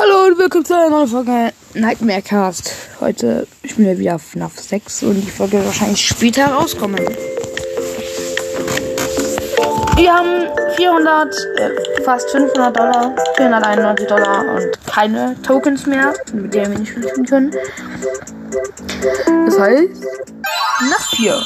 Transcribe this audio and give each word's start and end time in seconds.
Hallo 0.00 0.28
und 0.28 0.38
willkommen 0.38 0.64
zu 0.64 0.74
einer 0.74 0.88
neuen 0.88 1.08
Folge 1.08 1.52
Nightmare 1.74 2.22
Cast. 2.22 2.74
Heute 3.00 3.46
spielen 3.66 3.88
wir 3.88 3.98
wieder 3.98 4.18
FNAF 4.18 4.58
6 4.58 5.02
und 5.02 5.20
die 5.20 5.30
Folge 5.30 5.58
wird 5.58 5.66
wahrscheinlich 5.66 6.00
später 6.00 6.46
rauskommen. 6.46 7.06
Wir 9.96 10.10
haben 10.10 10.48
400, 10.76 11.34
äh, 11.58 12.02
fast 12.02 12.30
500 12.30 12.74
Dollar, 12.74 13.14
491 13.36 14.06
Dollar 14.06 14.54
und 14.54 14.86
keine 14.86 15.36
Tokens 15.42 15.84
mehr, 15.84 16.14
mit 16.32 16.54
denen 16.54 16.72
wir 16.72 16.78
nicht 16.78 16.92
spielen 16.92 17.26
können. 17.26 17.50
Das 19.44 19.60
heißt, 19.60 20.02
Nacht 20.88 21.16
4. 21.16 21.42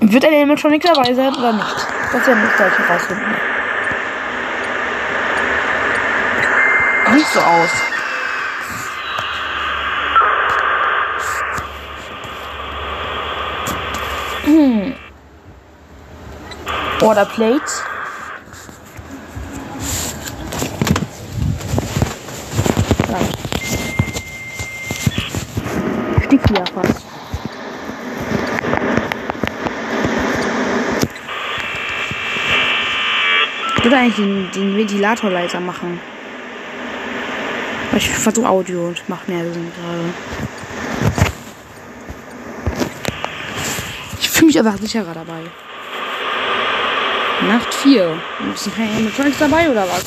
Wird 0.00 0.24
ein 0.26 0.34
Animatronic 0.34 0.82
dabei 0.82 1.14
sein 1.14 1.34
oder 1.34 1.54
nicht? 1.54 1.86
Das 2.12 2.26
werden 2.26 2.42
wir 2.42 2.50
gleich 2.54 2.78
herausfinden. 2.80 3.53
Sieht 7.14 7.26
so 7.28 7.38
aus. 7.38 7.70
Hm. 14.42 14.94
Order 17.00 17.24
Plate. 17.26 17.62
Ja. 23.08 23.18
Stickt 26.24 26.50
ja 26.50 26.64
fast. 26.74 27.04
Ich 33.76 33.84
würde 33.84 33.96
eigentlich 33.96 34.16
den, 34.16 34.50
den 34.50 34.76
Ventilator 34.76 35.30
leiser 35.30 35.60
machen. 35.60 36.00
Ich 37.96 38.08
versuche 38.08 38.48
Audio 38.48 38.88
und 38.88 39.08
macht 39.08 39.28
mehr 39.28 39.44
Sinn 39.44 39.72
gerade. 39.76 40.14
Ich 44.20 44.28
fühle 44.30 44.46
mich 44.46 44.58
einfach 44.58 44.78
sicherer 44.78 45.14
dabei. 45.14 45.42
Nacht 47.46 47.72
4. 47.74 48.20
Sind 48.56 48.76
keine 48.76 48.90
Animatronics 48.90 49.38
dabei 49.38 49.70
oder 49.70 49.86
was? 49.88 50.04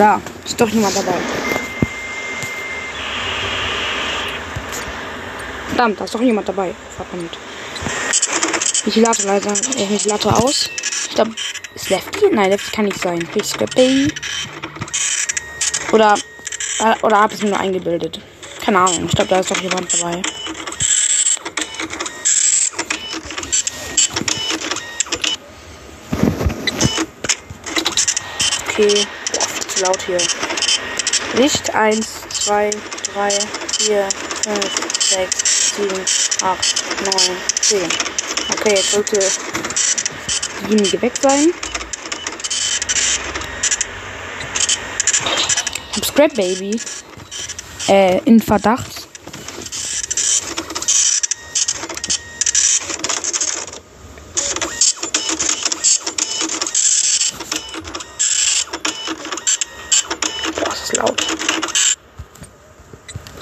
Da, 0.00 0.18
ist 0.46 0.58
doch 0.58 0.68
jemand 0.70 0.96
dabei. 0.96 1.12
Verdammt, 5.68 6.00
da 6.00 6.04
ist 6.04 6.14
doch 6.14 6.22
jemand 6.22 6.48
dabei. 6.48 6.74
Verdammt. 6.96 7.36
Ventilator 8.84 9.26
leiser, 9.26 9.52
äh, 9.78 9.90
Ventilator 9.90 10.42
aus. 10.42 10.70
Ich 11.10 11.16
glaube, 11.16 11.32
ist 11.74 11.90
Lefty? 11.90 12.30
Nein, 12.30 12.50
Lefty 12.50 12.70
kann 12.70 12.84
nicht 12.84 13.00
sein. 13.00 13.28
Scrap 13.42 13.74
Baby. 13.74 14.14
Oder, 15.90 16.14
äh, 16.78 16.94
oder 17.02 17.18
habe 17.18 17.34
ich 17.34 17.42
mir 17.42 17.50
nur 17.50 17.58
eingebildet? 17.58 18.20
Keine 18.64 18.78
Ahnung. 18.78 19.06
Ich 19.06 19.14
glaube, 19.16 19.28
da 19.28 19.40
ist 19.40 19.50
doch 19.50 19.60
jemand 19.60 19.92
dabei. 19.92 20.22
Okay. 28.68 29.06
Boah, 29.32 29.68
zu 29.68 29.82
laut 29.82 30.02
hier. 30.02 30.18
Licht 31.34 31.74
1, 31.74 32.06
2, 32.44 32.70
3, 33.14 33.30
4, 33.80 34.08
5, 34.44 34.70
6, 35.00 35.76
7, 35.76 36.04
8, 36.42 36.84
9, 37.04 37.14
10. 37.62 37.80
Okay, 38.52 38.74
jetzt 38.76 38.92
sollte 38.92 39.20
diejenige 40.60 41.00
weg 41.02 41.12
sein. 41.20 41.52
Scrap 46.04 46.34
Baby. 46.34 46.80
Äh, 47.88 48.18
in 48.24 48.40
Verdacht. 48.40 49.08
Boah, 60.56 60.64
das 60.64 60.82
ist 60.82 60.96
laut. 60.96 61.26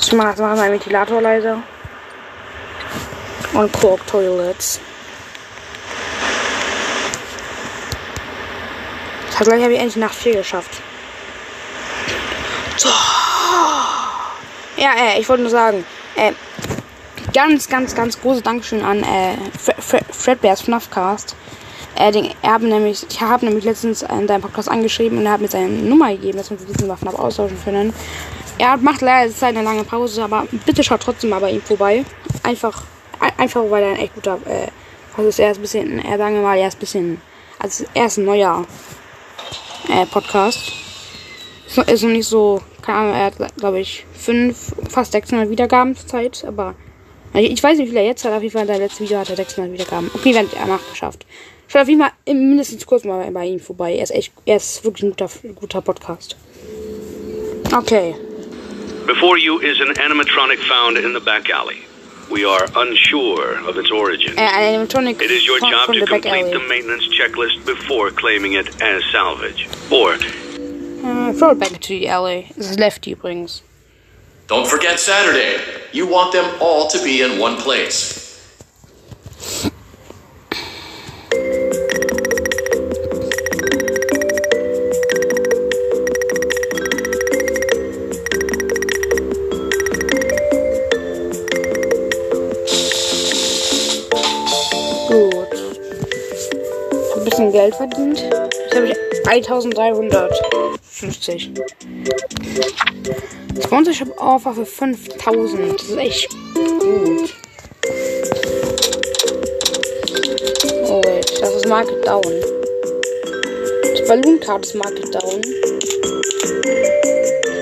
Ich 0.00 0.12
mach 0.12 0.37
mal 0.37 0.56
meinen 0.56 0.73
Ventilator 0.73 1.21
leiser. 1.21 1.62
Und 3.53 3.73
Cork 3.73 4.06
Toilets. 4.06 4.81
Ja, 9.38 9.44
gleich 9.44 9.62
habe 9.62 9.72
ich 9.72 9.78
endlich 9.78 9.97
Nacht 9.97 10.15
4 10.15 10.37
geschafft. 10.37 10.71
So. 12.76 12.88
Ja, 14.76 14.91
äh, 14.97 15.21
ich 15.21 15.28
wollte 15.28 15.43
nur 15.43 15.50
sagen, 15.50 15.84
äh, 16.16 16.32
ganz, 17.32 17.69
ganz, 17.69 17.94
ganz 17.94 18.21
großes 18.21 18.43
Dankeschön 18.43 18.82
an 18.84 19.03
äh, 19.03 19.34
Fred, 19.59 19.76
Fred, 19.82 20.04
Fredbears 20.10 20.62
FNAFcast. 20.62 21.34
Äh, 21.97 22.12
den, 22.12 22.31
er 22.43 22.53
hat 22.54 22.62
nämlich, 22.62 23.04
ich 23.09 23.21
habe 23.21 23.44
nämlich 23.47 23.65
letztens 23.65 24.03
in 24.03 24.26
deinem 24.26 24.43
Podcast 24.43 24.69
angeschrieben 24.69 25.19
und 25.19 25.26
er 25.26 25.32
hat 25.32 25.41
mir 25.41 25.49
seine 25.49 25.69
Nummer 25.69 26.10
gegeben, 26.10 26.38
dass 26.38 26.50
wir 26.50 26.56
uns 26.59 26.66
bisschen 26.66 26.87
über 26.87 27.19
austauschen 27.20 27.59
können. 27.65 27.93
Er 28.59 28.76
macht 28.76 29.00
leider 29.00 29.28
jetzt 29.28 29.43
eine 29.43 29.62
lange 29.62 29.84
Pause, 29.84 30.22
aber 30.25 30.47
bitte 30.66 30.82
schaut 30.84 31.03
trotzdem 31.03 31.31
mal 31.31 31.41
bei 31.41 31.50
ihm 31.50 31.62
vorbei. 31.62 32.05
Einfach, 32.43 32.82
ein- 33.20 33.32
einfach 33.38 33.62
weil 33.69 33.82
er 33.82 33.91
ein 33.91 33.97
echt 33.99 34.15
guter, 34.15 34.38
äh, 34.47 34.69
also 35.16 35.28
ist 35.28 35.41
er 35.41 35.50
ist 35.50 35.59
ein 35.59 35.62
bisschen, 35.62 36.05
er 36.05 36.19
sagen 36.19 36.34
wir 36.37 36.43
mal, 36.43 36.56
er 36.59 36.69
ist 36.69 36.76
ein 36.76 36.81
bisschen, 36.81 37.20
also 37.59 37.84
er 37.94 38.06
ist 38.06 38.16
ein 38.19 38.25
neuer 38.25 38.65
äh, 39.89 40.06
Podcast. 40.06 40.72
Ist 41.66 41.78
Ist 41.78 42.03
noch 42.03 42.11
nicht 42.11 42.27
so, 42.27 42.61
keine 42.83 42.99
Ahnung, 42.99 43.15
er 43.15 43.25
hat, 43.27 43.56
glaube 43.56 43.81
ich, 43.81 44.05
fünf, 44.12 44.72
fast 44.89 45.12
600 45.12 45.50
Wiedergaben 45.50 45.94
zur 45.94 46.06
Zeit, 46.06 46.44
aber 46.47 46.75
ich 47.34 47.50
ich 47.50 47.62
weiß 47.62 47.78
nicht, 47.78 47.87
wie 47.87 47.91
viel 47.91 47.99
er 47.99 48.06
jetzt 48.06 48.25
hat, 48.25 48.33
auf 48.33 48.43
jeden 48.43 48.56
Fall, 48.56 48.67
sein 48.67 48.78
letztes 48.78 49.00
Video 49.00 49.19
hat 49.19 49.31
er 49.31 49.37
600 49.37 49.72
Wiedergaben. 49.72 50.11
Okay, 50.15 50.33
wir 50.33 50.41
haben 50.41 50.50
er 50.59 50.67
nachgeschafft. 50.67 51.27
Schaut 51.69 51.83
auf 51.83 51.88
jeden 51.88 52.00
Fall 52.00 52.12
mindestens 52.27 52.87
kurz 52.87 53.05
mal 53.05 53.31
bei 53.31 53.44
ihm 53.44 53.61
vorbei. 53.61 53.94
Er 53.94 54.05
ist 54.05 54.11
echt, 54.11 54.33
er 54.47 54.56
ist 54.56 54.83
wirklich 54.84 55.03
ein 55.03 55.11
guter, 55.11 55.31
guter 55.55 55.83
Podcast. 55.83 56.37
Okay. 57.77 58.15
Before 59.06 59.37
you 59.38 59.59
is 59.59 59.78
an 59.81 59.93
animatronic 60.03 60.59
found 60.61 60.97
in 60.97 61.12
the 61.12 61.21
back 61.21 61.50
alley. 61.53 61.88
We 62.31 62.44
are 62.44 62.66
unsure 62.77 63.59
of 63.66 63.78
its 63.78 63.91
origin. 63.91 64.37
Animatronic 64.37 65.21
It 65.21 65.31
is 65.31 65.47
your 65.47 65.61
job 65.61 65.87
to 65.93 66.00
der 66.00 66.06
Back 66.06 66.22
complete 66.22 66.53
the 66.53 66.61
maintenance 66.69 67.06
checklist 67.09 67.65
before 67.65 68.11
claiming 68.11 68.53
it 68.53 68.69
as 68.83 69.03
salvage. 69.11 69.66
Or 69.91 70.15
Äh, 70.15 71.38
throw 71.38 71.50
it 71.53 71.59
back 71.59 71.81
to 71.81 71.88
the 71.88 72.09
alley. 72.09 72.50
Das 72.56 72.71
ist 72.71 72.78
Lefty 72.78 73.12
übrigens. 73.15 73.62
Don't 74.47 74.67
forget 74.67 74.99
Saturday. 74.99 75.56
You 75.93 76.06
want 76.06 76.33
them 76.33 76.44
all 76.61 76.88
to 76.88 76.99
be 77.03 77.22
in 77.22 77.38
one 77.41 77.56
place. 77.56 78.27
Geld 97.69 97.75
verdient. 97.75 98.19
Jetzt 98.19 98.75
habe 98.75 98.89
ich 98.89 98.97
1350. 99.27 101.51
Sponsorship 103.62 104.19
Offer 104.19 104.55
für 104.55 104.65
5000. 104.65 105.75
Das 105.75 105.83
ist 105.89 105.97
echt 105.97 106.31
gut. 106.31 107.34
Oh, 110.87 111.03
wait. 111.05 111.31
Das 111.41 111.55
ist 111.55 111.67
Market 111.67 112.06
Down. 112.06 112.23
Das 113.82 114.09
Balloon 114.09 114.41
Card 114.41 114.65
ist 114.65 114.75
Market 114.75 115.15
Down. 115.15 115.43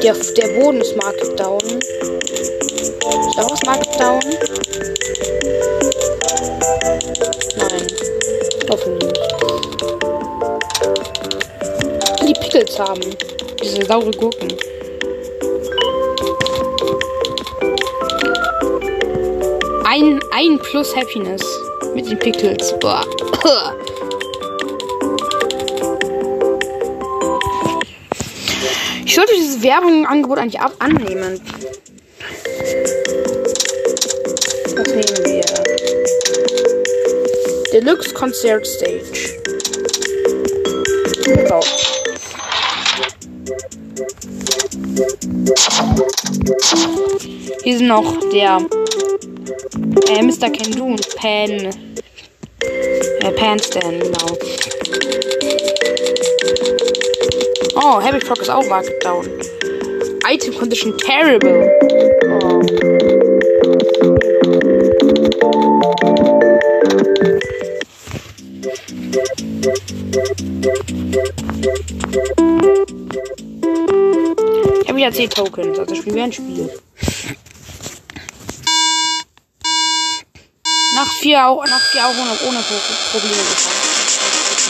Der, 0.03 0.14
der 0.14 0.49
Boden 0.61 0.81
ist 0.81 0.97
Market 0.97 1.41
Down. 1.41 1.61
Ist 1.61 1.82
da 3.37 3.50
was 3.50 3.62
Market 3.64 4.00
Down? 4.00 4.20
Pickles 12.56 12.79
haben. 12.79 13.03
Diese 13.62 13.85
saure 13.85 14.11
Gurken. 14.12 14.49
Ein, 19.85 20.19
ein 20.32 20.58
plus 20.61 20.97
Happiness 20.97 21.43
mit 21.94 22.08
den 22.11 22.19
Pickles. 22.19 22.75
Boah. 22.81 23.05
Ich 29.05 29.14
sollte 29.14 29.35
dieses 29.35 29.62
Werbeangebot 29.62 30.38
eigentlich 30.38 30.58
ab 30.58 30.73
annehmen. 30.79 31.38
Was 34.76 34.88
nehmen 34.88 35.26
wir? 35.26 35.44
Deluxe 37.70 38.14
Concert 38.14 38.67
Stage. 38.67 39.03
So. 41.49 41.95
Noch 47.87 48.19
der 48.31 48.59
äh, 50.09 50.23
Mr. 50.23 50.50
Kendu 50.50 50.87
und 50.87 51.17
Pan. 51.17 51.50
Äh, 52.61 53.33
Panstan, 53.33 54.00
genau. 54.00 54.38
Oh, 57.77 58.00
Happy 58.00 58.25
Frog 58.25 58.41
ist 58.41 58.50
auch 58.50 58.67
market 58.67 59.05
down. 59.05 59.29
Item 60.29 60.55
Condition 60.55 60.97
Terrible. 60.99 61.71
Oh. 62.43 62.61
Ich 74.82 74.89
habe 74.89 74.99
wieder 74.99 75.12
10 75.12 75.31
Tokens, 75.31 75.79
also 75.79 75.94
spielen 75.94 76.17
wir 76.17 76.25
ein 76.25 76.32
Spiel. 76.32 76.71
4 81.37 81.47
auch, 81.47 81.67
nach 81.67 81.91
vier 81.91 82.06
auch 82.06 82.11
ohne, 82.11 82.31
ohne 82.49 82.65
Probleme 83.12 83.37
gefahren. 83.37 83.77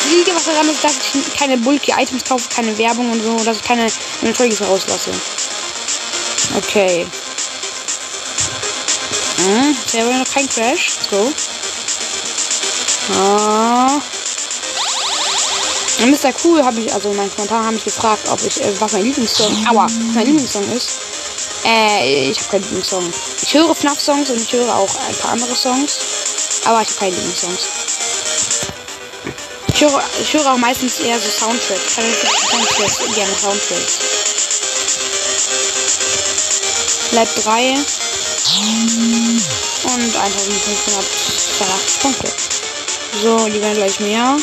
Die 0.05 0.17
Liga, 0.17 0.35
was 0.35 0.45
daran 0.45 0.69
ist, 0.69 0.83
dass 0.83 0.95
ich 1.15 1.35
keine 1.37 1.59
bulky 1.59 1.93
Items 1.97 2.25
kaufe, 2.25 2.49
keine 2.49 2.77
Werbung 2.77 3.11
und 3.11 3.23
so, 3.23 3.45
dass 3.45 3.59
ich 3.59 3.63
keine 3.63 3.87
Inventories 4.21 4.61
rauslasse. 4.63 5.11
Okay. 6.57 7.07
Hm, 9.37 9.77
ich 9.87 10.01
habe 10.01 10.15
noch 10.15 10.33
kein 10.33 10.49
Crash. 10.49 10.97
Let's 10.97 11.11
go. 11.11 11.33
Ah. 13.21 14.01
Mr. 16.01 16.33
Cool 16.45 16.65
habe 16.65 16.81
ich, 16.81 16.93
also 16.93 17.12
mein 17.12 17.31
Kommentar 17.35 17.65
habe 17.65 17.77
ich 17.77 17.85
gefragt, 17.85 18.29
ob 18.29 18.45
ich, 18.45 18.61
äh, 18.61 18.81
was 18.81 18.93
mein 18.93 19.05
Lieblingssong, 19.05 19.67
aua, 19.69 19.87
mein 20.15 20.27
Lieblingssong 20.27 20.71
ist. 20.73 20.99
Äh, 21.65 22.31
ich 22.31 22.39
habe 22.39 22.51
keinen 22.51 22.62
Lieblingssong. 22.62 23.12
Ich 23.43 23.55
höre 23.55 23.75
FNAF-Songs 23.75 24.31
und 24.31 24.41
ich 24.41 24.53
höre 24.53 24.75
auch 24.75 24.95
ein 25.09 25.17
paar 25.17 25.33
andere 25.33 25.55
Songs, 25.55 25.99
aber 26.67 26.83
ich 26.83 26.89
habe 26.89 26.99
keine 26.99 27.15
Lieblingssongs. 27.15 27.61
Ich 29.69 29.81
höre, 29.81 30.03
ich 30.21 30.33
höre 30.35 30.53
auch 30.53 30.57
meistens 30.57 30.99
eher 31.01 31.19
so 31.19 31.29
Soundtracks. 31.29 31.83
Ich 31.91 31.97
höre 31.97 32.13
Soundtracks, 32.51 32.99
gerne 33.15 33.35
Soundtracks. 33.41 33.99
Bleibt 37.11 37.45
3 37.45 37.71
und 39.85 40.17
1582 40.17 42.01
Punkte. 42.01 42.33
So, 43.23 43.49
die 43.49 43.61
werden 43.61 43.75
gleich 43.75 44.01
mehr. 44.01 44.37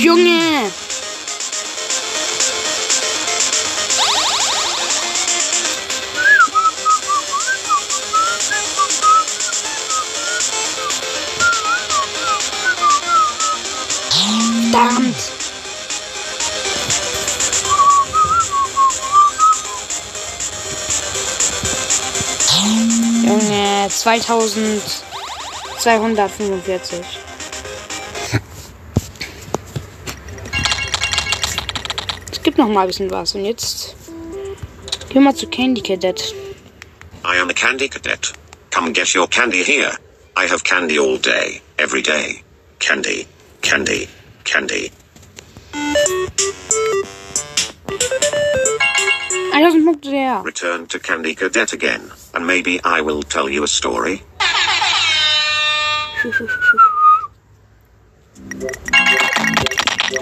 Junge! 0.00 0.72
2245. 24.08 27.04
Es 32.32 32.42
gibt 32.42 32.56
noch 32.56 32.68
mal 32.68 32.82
ein 32.82 32.86
bisschen 32.86 33.10
was 33.10 33.34
und 33.34 33.44
jetzt 33.44 33.96
gehen 35.10 35.24
wir 35.24 35.34
zu 35.34 35.46
Candy 35.48 35.82
Cadet. 35.82 36.34
I 37.22 37.38
am 37.38 37.50
a 37.50 37.52
candy 37.52 37.88
cadet. 37.88 38.32
Come 38.70 38.92
get 38.92 39.14
your 39.14 39.28
candy 39.28 39.62
here. 39.62 39.92
I 40.36 40.46
have 40.46 40.64
candy 40.64 40.98
all 40.98 41.18
day, 41.18 41.60
every 41.78 42.00
day. 42.00 42.42
Candy, 42.78 43.26
candy, 43.60 44.08
candy. 44.44 44.90
1000 49.58 49.84
Punkte 49.84 50.10
der. 50.10 50.42
Return 50.44 50.86
to 50.86 51.00
Candy 51.00 51.34
Cadet 51.34 51.72
again, 51.72 52.12
and 52.32 52.46
maybe 52.46 52.80
I 52.84 53.00
will 53.00 53.22
tell 53.22 53.48
you 53.48 53.64
a 53.64 53.66
story. 53.66 54.22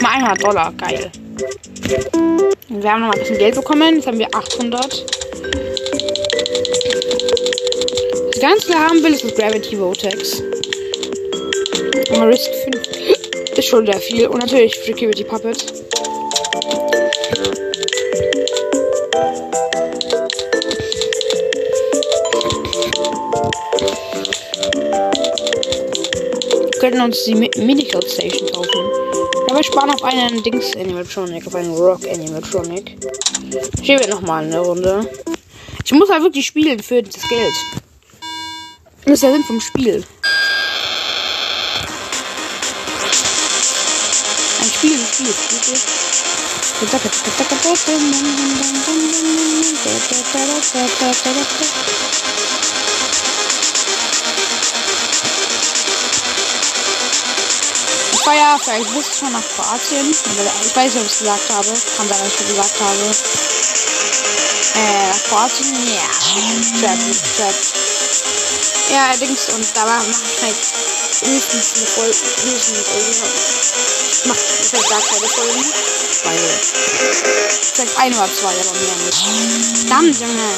Mal 0.00 0.22
100 0.22 0.42
Dollar, 0.42 0.72
geil. 0.72 1.12
Wir 2.68 2.90
haben 2.90 3.02
noch 3.02 3.12
ein 3.12 3.18
bisschen 3.18 3.36
Geld 3.36 3.54
bekommen. 3.54 3.96
Jetzt 3.96 4.06
haben 4.06 4.18
wir 4.18 4.34
800. 4.34 5.04
Das 8.32 8.40
Ganze 8.40 8.74
haben 8.74 9.02
will 9.02 9.12
ist 9.12 9.24
das 9.24 9.34
Gravity 9.34 9.76
Vortex. 9.76 10.40
Und 12.10 12.22
Risk 12.22 12.50
5 12.64 13.58
ist 13.58 13.68
schon 13.68 13.84
sehr 13.84 13.98
viel. 13.98 14.28
Und 14.28 14.38
natürlich 14.38 14.74
Security 14.84 15.24
Puppet. 15.24 15.85
Könnten 26.96 27.12
uns 27.12 27.24
die 27.24 27.34
Mi- 27.34 27.50
Medical 27.58 28.02
Station 28.08 28.50
kaufen. 28.50 28.80
Aber 29.48 29.56
wir 29.56 29.64
sparen 29.64 29.90
auf 29.90 30.02
einen 30.02 30.42
Dings 30.42 30.74
Animatronic, 30.76 31.46
auf 31.46 31.54
einen 31.54 31.74
Rock 31.74 32.00
Animatronic. 32.08 32.96
Hier 33.82 34.00
wird 34.00 34.08
nochmal 34.10 34.44
eine 34.44 34.58
Runde. 34.58 35.08
Ich 35.84 35.92
muss 35.92 36.08
halt 36.10 36.22
wirklich 36.22 36.46
spielen 36.46 36.82
für 36.82 37.02
das 37.02 37.22
Geld. 37.28 37.54
Das 39.04 39.14
ist 39.14 39.22
der 39.22 39.32
Sinn 39.32 39.44
vom 39.44 39.60
Spiel. 39.60 40.04
Ein 44.60 44.70
Spiel, 44.70 44.94
ein 44.94 45.06
Spiel, 45.12 45.26
Spiel. 45.26 45.74
Ich 46.82 46.90
ja, 58.34 58.58
vielleicht 58.58 58.92
wusste 58.92 59.12
ich 59.12 59.18
schon 59.18 59.32
nach 59.32 59.48
Kroatien. 59.54 60.10
Ich 60.10 60.74
weiß 60.76 60.94
nicht, 60.94 61.00
ob 61.00 61.06
ich 61.06 61.12
es 61.12 61.18
gesagt 61.20 61.50
habe. 61.50 61.66
Kann 61.96 62.08
sein, 62.08 62.18
dass 62.18 62.28
ich 62.28 62.38
schon 62.38 62.48
gesagt 62.48 62.80
habe. 62.80 63.14
Äh, 64.74 65.08
nach 65.08 65.22
Kroatien, 65.24 65.74
ja. 65.86 66.08
Trap, 66.80 66.98
Trap. 67.36 67.54
Ja, 68.90 69.06
allerdings, 69.06 69.48
und 69.50 69.66
da 69.76 69.84
mache 69.84 70.06
ich 70.10 70.42
halt 70.42 70.56
höchstens 71.24 71.74
eine 71.76 71.86
Folge, 71.86 72.16
höchstens, 72.42 72.84
also, 72.94 73.24
ich 74.10 74.24
mache 74.26 74.38
halt 74.72 74.88
gar 74.88 75.00
keine 75.00 75.28
Folgen. 75.28 75.64
Weil, 76.24 76.38
vielleicht 77.74 77.98
ein 77.98 78.14
oder 78.14 78.28
zwei, 78.32 78.52
aber 78.52 78.78
mehr 78.78 78.96
nicht. 79.06 79.78
Verdammt, 79.78 80.20
Junge. 80.20 80.50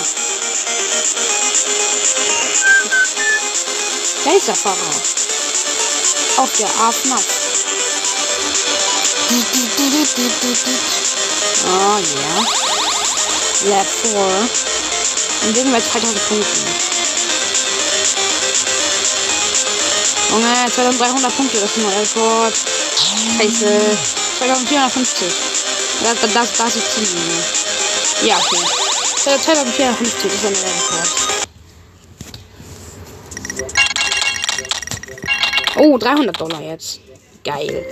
Geisterfahrer. 4.25 5.03
Auf 6.37 6.53
der 6.59 6.69
A-Fnaf. 6.69 7.38
Oh 11.65 11.99
ja. 11.99 12.35
Lab 13.69 13.87
4. 13.87 14.49
Dann 15.43 15.53
geben 15.55 15.73
wir 15.73 15.85
2000 15.85 16.29
Punkte. 16.29 16.47
Junge, 20.31 20.71
2300 20.75 21.37
Punkte, 21.37 21.61
das 21.61 21.71
ist 21.71 21.79
mein 21.79 21.93
Rekord. 21.93 22.55
Scheiße. 23.39 23.99
2450. 24.39 25.29
Das, 26.03 26.21
das, 26.33 26.53
das, 26.57 26.77
ist 26.77 26.95
ziemlich. 26.95 27.45
Ja, 28.23 28.37
okay. 28.39 28.65
2450, 29.25 30.23
das 30.23 30.33
ist 30.33 30.43
mein 30.43 30.55
Rekord. 30.55 31.09
Oh, 35.77 35.99
300 35.99 36.41
Dollar 36.41 36.61
jetzt. 36.63 37.01
Geil. 37.45 37.85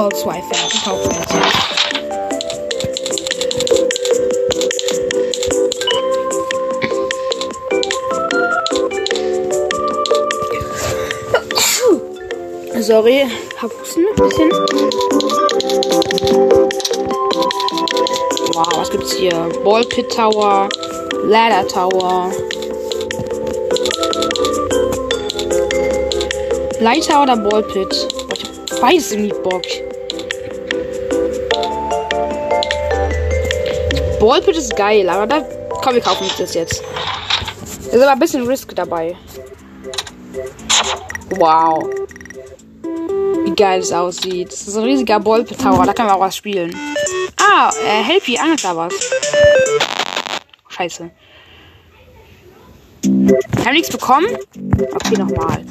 Brawl 0.00 0.12
2 0.14 0.32
Fan 0.32 0.68
gekauft 0.72 1.04
werden. 1.10 1.28
Sorry, 12.82 13.26
hab 13.60 13.70
ein 13.70 13.78
bisschen. 14.16 14.50
Wow, 18.54 18.76
was 18.76 18.90
gibt's 18.90 19.12
hier? 19.12 19.50
Ball 19.62 19.84
Pit 19.84 20.10
Tower, 20.10 20.70
Ladder 21.24 21.68
Tower. 21.68 22.32
Leiter 26.80 27.22
oder 27.22 27.36
Ballpit? 27.36 28.08
Ich 28.32 28.44
hab 28.72 28.80
beides 28.80 29.14
Bock. 29.42 29.79
Ball 34.20 34.42
Pit 34.42 34.56
ist 34.56 34.76
geil, 34.76 35.08
aber 35.08 35.26
da. 35.26 35.42
Komm, 35.82 35.94
wir 35.94 36.02
kaufen 36.02 36.24
uns 36.24 36.36
das 36.36 36.52
jetzt. 36.52 36.82
Ist 37.90 37.94
aber 37.94 38.12
ein 38.12 38.18
bisschen 38.18 38.46
Risk 38.46 38.74
dabei. 38.76 39.16
Wow. 41.30 41.88
Wie 43.44 43.54
geil 43.56 43.80
es 43.80 43.90
aussieht. 43.90 44.52
Das 44.52 44.68
ist 44.68 44.76
ein 44.76 44.84
riesiger 44.84 45.18
Ball 45.18 45.42
Pit 45.42 45.58
Tower, 45.58 45.86
da 45.86 45.94
kann 45.94 46.06
man 46.06 46.16
auch 46.16 46.20
was 46.20 46.36
spielen. 46.36 46.76
Ah, 47.40 47.70
äh, 47.82 48.02
Helpy, 48.02 48.36
angelt 48.36 48.62
da 48.62 48.76
was. 48.76 48.92
Scheiße. 50.68 51.10
Wir 53.02 53.64
haben 53.64 53.72
nichts 53.72 53.88
bekommen? 53.88 54.36
Okay, 54.94 55.16
nochmal. 55.16 55.64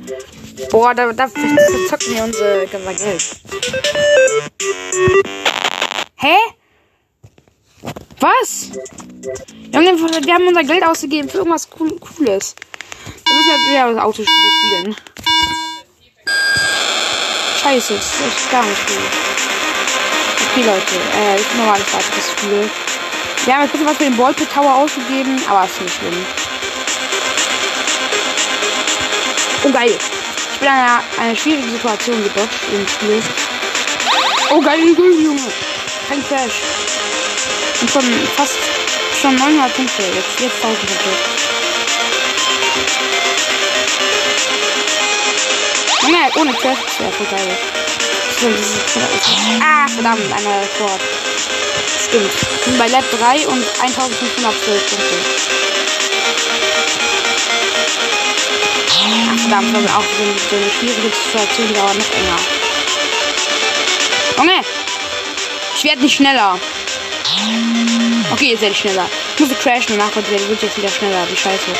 Boah, 0.71 0.95
da, 0.95 1.13
da 1.13 1.27
zocken 1.27 2.15
wir 2.15 2.23
unser, 2.23 2.63
unser 2.63 2.93
Geld. 2.95 3.23
Hä? 6.15 6.35
Was? 8.19 8.69
Junge, 9.73 9.97
wir 10.25 10.33
haben 10.33 10.47
unser 10.47 10.63
Geld 10.63 10.83
ausgegeben 10.83 11.29
für 11.29 11.37
irgendwas 11.37 11.69
cool, 11.79 11.97
Cooles. 11.99 12.55
Wir 13.25 13.33
müssen 13.33 13.49
ja 13.49 13.69
wieder 13.69 13.93
das 13.93 14.03
Autospiel 14.03 14.51
spielen. 14.59 14.95
Scheiße, 17.61 17.93
das 17.93 18.05
ist 18.05 18.21
echt 18.27 18.51
gar 18.51 18.63
nicht 18.63 18.87
gut. 18.87 18.97
Okay, 20.51 20.63
Leute, 20.65 20.95
äh, 21.17 21.39
ich 21.39 21.47
bin 21.47 21.57
normal 21.59 21.79
fertig 21.79 22.09
das 22.15 22.31
Spiel. 22.31 22.69
Wir 23.45 23.53
haben 23.53 23.63
jetzt 23.63 23.73
ein 23.75 23.79
bisschen 23.79 23.87
was 23.87 23.97
für 23.97 24.03
den 24.03 24.17
Ballpit 24.17 24.53
Tower 24.53 24.75
ausgegeben, 24.75 25.41
aber 25.47 25.65
ist 25.65 25.81
nicht 25.81 25.95
schlimm. 25.95 26.25
Oh, 29.63 29.71
geil. 29.71 29.97
Ich 30.53 30.59
bin 30.59 30.67
in 30.67 30.73
einer, 30.73 31.03
eine 31.21 31.35
schwierige 31.37 31.69
Situation 31.69 32.23
gedodged 32.23 32.59
im 32.73 32.87
Spiel. 32.87 33.21
Oh, 34.51 34.59
geil, 34.59 34.79
Junge. 34.97 35.41
Kein 36.09 36.23
Crash. 36.25 36.78
Und 37.81 37.89
schon 37.89 38.27
fast 38.35 38.57
schon 39.21 39.35
900 39.35 39.73
Punkte. 39.73 40.03
Jetzt, 40.03 40.39
jetzt 40.39 40.63
1000 40.63 40.87
Punkte. 40.87 41.39
Nein, 46.11 46.31
ohne 46.35 46.53
Crash. 46.53 46.79
Das 46.87 46.99
wäre 46.99 47.11
voll. 47.11 47.57
Ah, 49.61 49.87
verdammt, 49.87 50.31
einer 50.31 50.61
Rekord. 50.61 51.01
Stimmt. 52.07 52.33
Wir 52.33 52.63
sind 52.65 52.77
bei 52.77 52.87
Lab 52.87 53.03
3 53.11 53.47
und 53.47 53.63
1512 53.81 54.89
Punkte. 54.89 55.15
Ach, 59.31 59.39
verdammt, 59.39 59.73
wir 59.73 59.97
auch 59.97 60.03
so, 60.03 60.55
eine 60.55 60.69
schwierige 60.69 61.15
Situation, 61.15 61.73
dauert 61.73 61.97
noch 61.97 62.11
enger. 62.11 62.39
Junge! 64.37 64.61
Ich 65.75 65.83
werde 65.83 66.01
nicht 66.01 66.15
schneller. 66.15 66.59
Okay, 68.31 68.53
werde 68.61 68.73
ich 68.73 68.79
schneller. 68.79 69.09
Ich 69.35 69.39
muss 69.39 69.49
crashen, 69.59 69.97
danach 69.97 70.15
wird 70.15 70.25
ich 70.29 70.61
jetzt 70.61 70.77
wieder 70.77 70.89
schneller. 70.89 71.27
Wie 71.29 71.35
scheiße. 71.35 71.71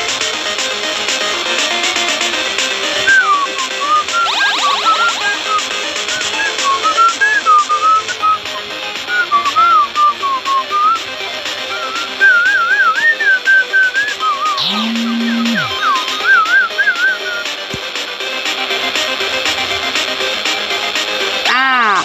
Ah, 21.52 22.02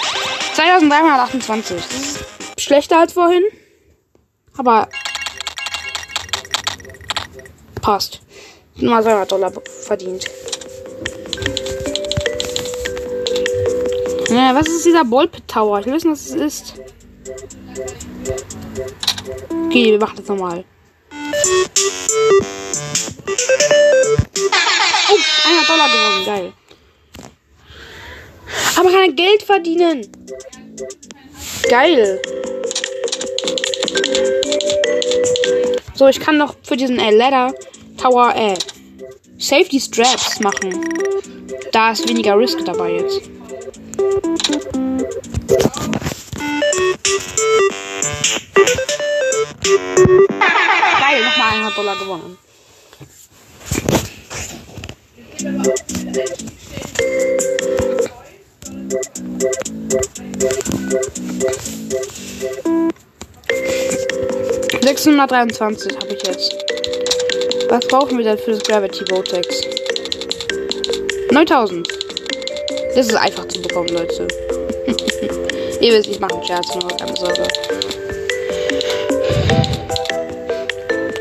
2328. 0.53 1.77
Das 1.77 1.99
ist 1.99 2.44
schlechter 2.57 2.99
als 2.99 3.13
vorhin. 3.13 3.43
Aber 4.57 4.89
passt. 7.81 8.21
Mal 8.75 9.03
300 9.03 9.31
Dollar 9.31 9.51
verdient. 9.83 10.25
Ja, 14.29 14.55
was 14.55 14.67
ist 14.67 14.85
dieser 14.85 15.05
Ballpit 15.05 15.47
Tower? 15.47 15.79
Ich 15.79 15.85
will 15.85 15.93
wissen, 15.93 16.11
was 16.11 16.25
es 16.25 16.35
ist. 16.35 16.73
Okay, 19.67 19.91
wir 19.91 19.99
machen 19.99 20.17
das 20.17 20.27
nochmal. 20.27 20.65
Oh, 25.09 25.17
100 25.45 25.69
Dollar 25.69 25.87
gewonnen. 25.87 26.25
Geil. 26.25 26.53
Aber 28.77 28.89
kann 28.89 29.01
er 29.01 29.13
Geld 29.13 29.43
verdienen. 29.43 30.11
Geil. 31.69 32.21
So, 35.95 36.07
ich 36.07 36.19
kann 36.19 36.37
noch 36.37 36.55
für 36.63 36.77
diesen 36.77 36.99
äh, 36.99 37.11
Ladder 37.11 37.53
Tower 37.97 38.33
äh, 38.35 38.55
Safety 39.37 39.79
Straps 39.79 40.39
machen. 40.39 40.87
Da 41.71 41.91
ist 41.91 42.07
weniger 42.07 42.37
Risk 42.37 42.63
dabei 42.65 42.91
jetzt. 42.91 43.21
Geil, 50.99 51.23
nochmal 51.23 51.53
100 51.53 51.77
Dollar 51.77 51.95
gewonnen. 51.95 52.37
Sechshundertdreiundzwanzig 64.83 65.95
habe 65.95 66.13
ich 66.13 66.27
jetzt. 66.27 66.55
Was 67.69 67.87
brauchen 67.87 68.19
wir 68.19 68.25
denn 68.25 68.37
für 68.37 68.51
das 68.51 68.63
Gravity 68.63 69.03
Vortex? 69.09 69.61
9000. 71.31 71.87
Das 72.93 73.07
ist 73.07 73.15
einfach 73.15 73.47
zu 73.47 73.59
bekommen, 73.61 73.89
Leute. 73.89 74.27
Ihr 75.81 75.93
wisst, 75.93 76.07
ich 76.07 76.19
mache 76.19 76.35
einen 76.35 76.43
Scherz, 76.43 76.67
nur 76.75 76.87
keine 76.95 77.15
Sorge. 77.17 77.47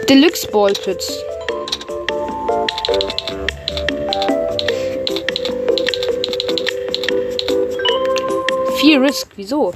Deluxe 0.07 0.47
Ballpits. 0.49 1.24
Viel 8.95 9.03
Risk, 9.03 9.27
wieso? 9.35 9.75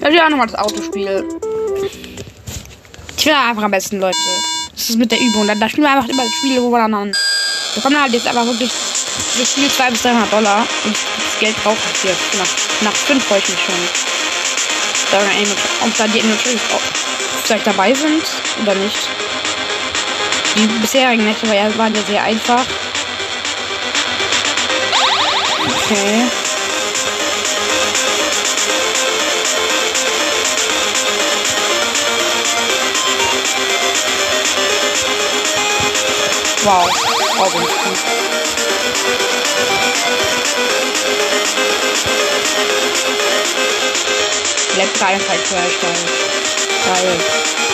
Ja, 0.00 0.08
ja, 0.08 0.28
nochmal 0.28 0.48
das 0.48 0.56
Autospiel. 0.58 1.28
Ich 3.16 3.24
will 3.24 3.32
einfach 3.34 3.62
am 3.62 3.70
besten, 3.70 4.00
Leute. 4.00 4.18
Das 4.72 4.90
ist 4.90 4.98
mit 4.98 5.12
der 5.12 5.20
Übung. 5.20 5.46
Dann, 5.46 5.60
da 5.60 5.68
spielen 5.68 5.84
wir 5.84 5.92
einfach 5.92 6.08
immer 6.08 6.24
das 6.24 6.32
Spiel, 6.38 6.60
wo 6.60 6.70
wir 6.70 6.88
dann 6.88 7.12
Wir 7.74 7.82
kommen 7.84 8.02
halt 8.02 8.12
jetzt 8.12 8.26
einfach 8.26 8.46
wirklich 8.46 8.72
das 9.38 9.48
Spiel 9.48 9.70
200 9.70 9.92
bis 9.92 10.02
300 10.02 10.32
Dollar. 10.32 10.66
Und 10.84 10.96
das 10.96 11.38
Geld 11.38 11.62
braucht 11.62 11.78
es 11.94 12.02
jetzt. 12.02 12.34
Nach, 12.36 12.90
nach 12.90 12.96
5 12.96 13.24
freue 13.24 13.38
ich 13.38 13.48
mich 13.48 13.60
schon. 13.60 13.74
Da, 15.12 15.18
da 15.98 16.06
die 16.08 16.20
natürlich 16.20 16.62
auch 16.74 16.80
vielleicht 17.44 17.66
dabei 17.68 17.94
sind 17.94 18.24
oder 18.60 18.74
nicht. 18.74 18.98
Die 20.56 20.66
bisherigen 20.80 21.24
Nächte 21.24 21.46
waren 21.46 21.94
ja 21.94 22.02
sehr 22.02 22.24
einfach. 22.24 22.66
Okay. 25.90 26.28
Wow. 36.62 36.84
Robin. 37.38 37.62
Letzte 44.76 45.06
Einfall 45.06 45.42
zu 45.44 45.54
erstellen. 45.54 45.96
Geil. 46.84 47.18
Kein 47.56 47.67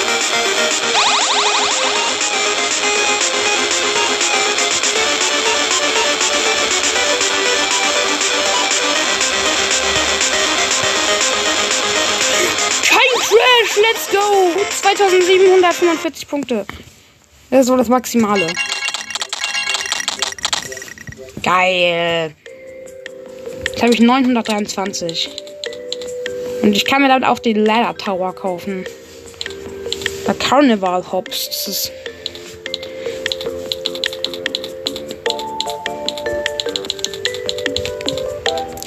2745 14.97 16.29
Punkte. 16.29 16.67
Das 17.51 17.61
ist 17.61 17.67
so 17.67 17.77
das 17.77 17.89
Maximale. 17.89 18.47
Geil. 21.43 22.35
Jetzt 23.67 23.83
habe 23.83 23.93
ich 23.93 24.01
923. 24.01 25.31
Und 26.63 26.73
ich 26.75 26.85
kann 26.85 27.03
mir 27.03 27.09
damit 27.09 27.29
auch 27.29 27.39
den 27.39 27.65
Ladder 27.65 27.97
Tower 27.97 28.35
kaufen. 28.35 28.85
Bei 30.27 30.35
Carnival 30.35 31.05
Hops. 31.11 31.47
Das 31.47 31.69
ist. 31.69 31.93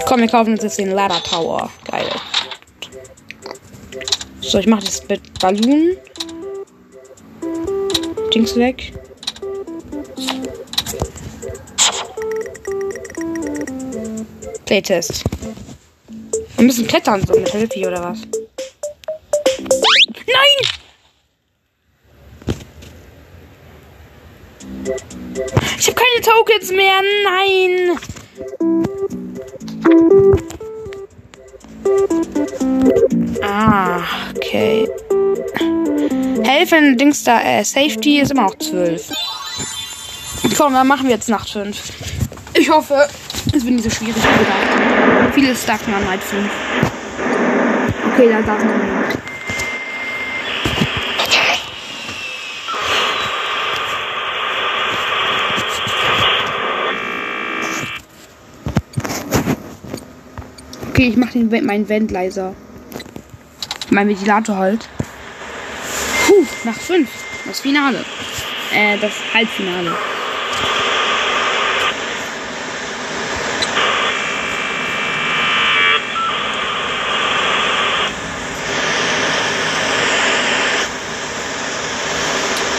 Komm, 0.06 0.22
wir 0.22 0.30
kaufen 0.30 0.54
uns 0.54 0.64
jetzt 0.64 0.80
den 0.80 0.92
Ladder 0.92 1.22
Tower. 1.22 1.70
Geil. 1.92 2.08
So, 4.48 4.60
ich 4.60 4.68
mache 4.68 4.86
das 4.86 5.06
mit 5.10 5.40
Balloon. 5.42 5.98
Dings 8.34 8.56
weg. 8.56 8.94
Playtest. 14.66 15.26
Wir 16.56 16.66
müssen 16.66 16.88
klettern, 16.88 17.26
so 17.28 17.38
mit 17.38 17.50
Hilfe 17.50 17.88
oder 17.88 18.02
was? 18.02 18.20
Nein! 20.28 20.62
Ich 25.78 25.88
habe 25.88 26.00
keine 26.00 26.22
Tokens 26.22 26.72
mehr. 26.72 27.02
Nein! 27.26 28.00
Ah, 33.42 34.02
okay. 34.36 34.88
Helfen, 36.44 36.98
Dings 36.98 37.24
da, 37.24 37.42
äh, 37.42 37.64
Safety 37.64 38.20
ist 38.20 38.32
immer 38.32 38.44
noch 38.44 38.58
12. 38.58 39.12
Komm, 40.58 40.74
dann 40.74 40.88
machen 40.88 41.08
wir 41.08 41.16
jetzt 41.16 41.30
Nacht 41.30 41.50
5. 41.50 41.78
Ich 42.54 42.70
hoffe, 42.70 43.08
es 43.54 43.64
wird 43.64 43.76
nicht 43.76 43.84
so 43.84 43.90
schwierig 43.90 44.16
wie 44.16 44.22
gedacht. 44.22 45.34
Viele 45.34 45.56
stacken 45.56 45.94
an 45.94 46.04
Night 46.06 46.24
5. 46.24 46.50
Okay, 48.14 48.30
da 48.30 48.42
darf 48.42 48.64
man 48.64 48.78
nicht. 48.78 49.18
Okay, 60.90 61.10
ich 61.10 61.18
mach 61.18 61.30
den, 61.32 61.50
meinen 61.66 61.88
Vent 61.88 62.10
leiser. 62.10 62.56
Mein 63.90 64.10
Ventilator 64.10 64.58
halt. 64.58 64.88
Puh, 66.28 66.46
nach 66.66 66.76
5. 66.76 67.10
Das 67.46 67.62
Finale. 67.62 68.04
Äh, 68.74 68.98
das 68.98 69.14
Halbfinale. 69.34 69.96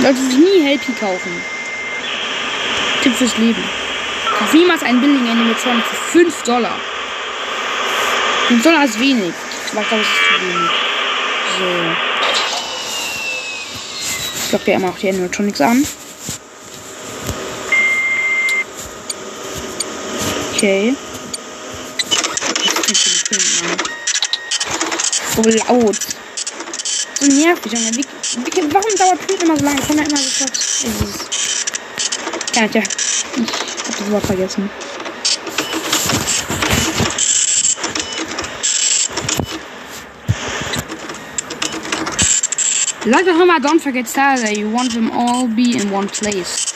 Leute 0.00 0.16
sich 0.16 0.38
nie 0.38 0.62
Helpy 0.62 0.92
kaufen. 0.92 1.32
Tipp 3.02 3.14
fürs 3.14 3.36
Leben. 3.38 3.64
Kauf 4.38 4.52
niemals 4.52 4.82
einen 4.82 5.00
billigen 5.00 5.28
Animatronic 5.28 5.84
für 5.84 6.18
5 6.18 6.42
Dollar. 6.42 6.76
5 8.48 8.62
Dollar 8.62 8.84
ist 8.84 9.00
wenig. 9.00 9.32
Ich 9.64 9.72
glaube, 9.72 9.86
das 9.90 10.00
ist 10.00 10.06
zu 10.06 10.46
wenig. 10.46 10.87
So. 11.58 11.64
Ich 14.44 14.52
lock 14.52 14.66
ja 14.66 14.76
immer 14.76 14.90
auch 14.90 14.98
die 14.98 15.08
Animatronics 15.08 15.60
an. 15.60 15.84
Okay. 20.54 20.94
So 25.34 25.42
laut. 25.42 25.98
So 27.20 27.26
nervig, 27.26 27.72
Junge. 27.72 27.90
Wie, 27.96 28.04
wie, 28.04 28.74
warum 28.74 28.96
dauert 28.96 29.26
Pete 29.26 29.44
immer 29.44 29.56
so 29.56 29.64
lange? 29.64 29.80
Kann 29.80 29.98
er 29.98 30.06
immer 30.06 30.16
sofort. 30.16 30.58
Ja, 32.54 32.68
tja. 32.68 32.82
Ich 32.82 33.88
hab 33.88 33.98
das 33.98 34.10
Wort 34.10 34.26
vergessen. 34.26 34.70
Like 43.08 43.24
the 43.24 43.32
home, 43.32 43.58
don't 43.62 43.80
forget 43.80 44.06
Saturday. 44.06 44.58
You 44.58 44.68
want 44.68 44.92
them 44.92 45.10
all 45.10 45.48
be 45.48 45.80
in 45.80 45.90
one 45.90 46.08
place. 46.08 46.66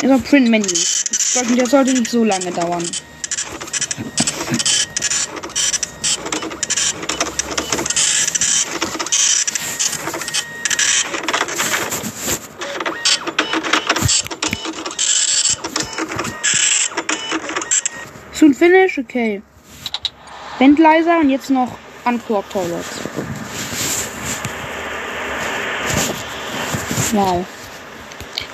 Immer 0.00 0.20
Print 0.20 0.48
Menu. 0.48 0.68
Das 0.68 1.32
sollte, 1.32 1.56
das 1.56 1.70
sollte 1.70 1.92
nicht 1.92 2.08
so 2.08 2.22
lange 2.22 2.52
dauern. 2.52 2.88
Soon 18.94 19.06
finish? 19.06 19.06
Okay. 19.06 19.42
Wendleiser 20.58 21.18
und 21.20 21.30
jetzt 21.30 21.50
noch 21.50 21.76
Uncork 22.04 22.48
Toilets. 22.50 23.00
Wow. 27.12 27.44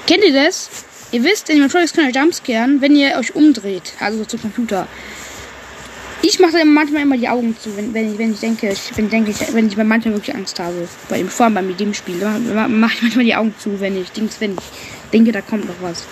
Kennt 0.07 0.25
ihr 0.25 0.33
das? 0.33 0.71
Ihr 1.13 1.25
wisst, 1.25 1.51
Animatronics 1.51 1.93
können 1.93 2.09
euch 2.09 2.15
jumpscaren, 2.15 2.81
wenn 2.81 2.95
ihr 2.95 3.17
euch 3.17 3.35
umdreht. 3.35 3.95
Also 4.01 4.25
zum 4.25 4.41
Computer. 4.41 4.87
Ich 6.23 6.39
mache 6.39 6.53
dann 6.53 6.73
manchmal 6.73 7.03
immer 7.03 7.17
die 7.17 7.29
Augen 7.29 7.57
zu, 7.59 7.75
wenn, 7.77 7.95
wenn, 7.95 8.13
ich, 8.13 8.19
wenn 8.19 8.33
ich 8.33 8.41
denke, 8.41 8.69
ich, 8.69 8.97
wenn, 8.97 9.09
denke 9.09 9.31
ich, 9.31 9.55
wenn 9.55 9.69
ich 9.69 9.77
manchmal 9.77 10.15
wirklich 10.15 10.37
Angst 10.37 10.61
habe. 10.61 10.89
Bei 11.09 11.19
dem, 11.19 11.29
vor 11.29 11.47
allem 11.47 11.55
bei 11.55 11.63
dem 11.63 11.95
Spiel. 11.95 12.17
Mache 12.17 12.95
ich 12.95 13.03
manchmal 13.03 13.25
die 13.25 13.35
Augen 13.35 13.55
zu, 13.59 13.81
wenn 13.81 14.01
ich, 14.01 14.09
wenn 14.41 14.53
ich 14.53 15.11
denke, 15.13 15.33
da 15.33 15.41
kommt 15.41 15.67
noch 15.67 15.81
was. 15.81 16.05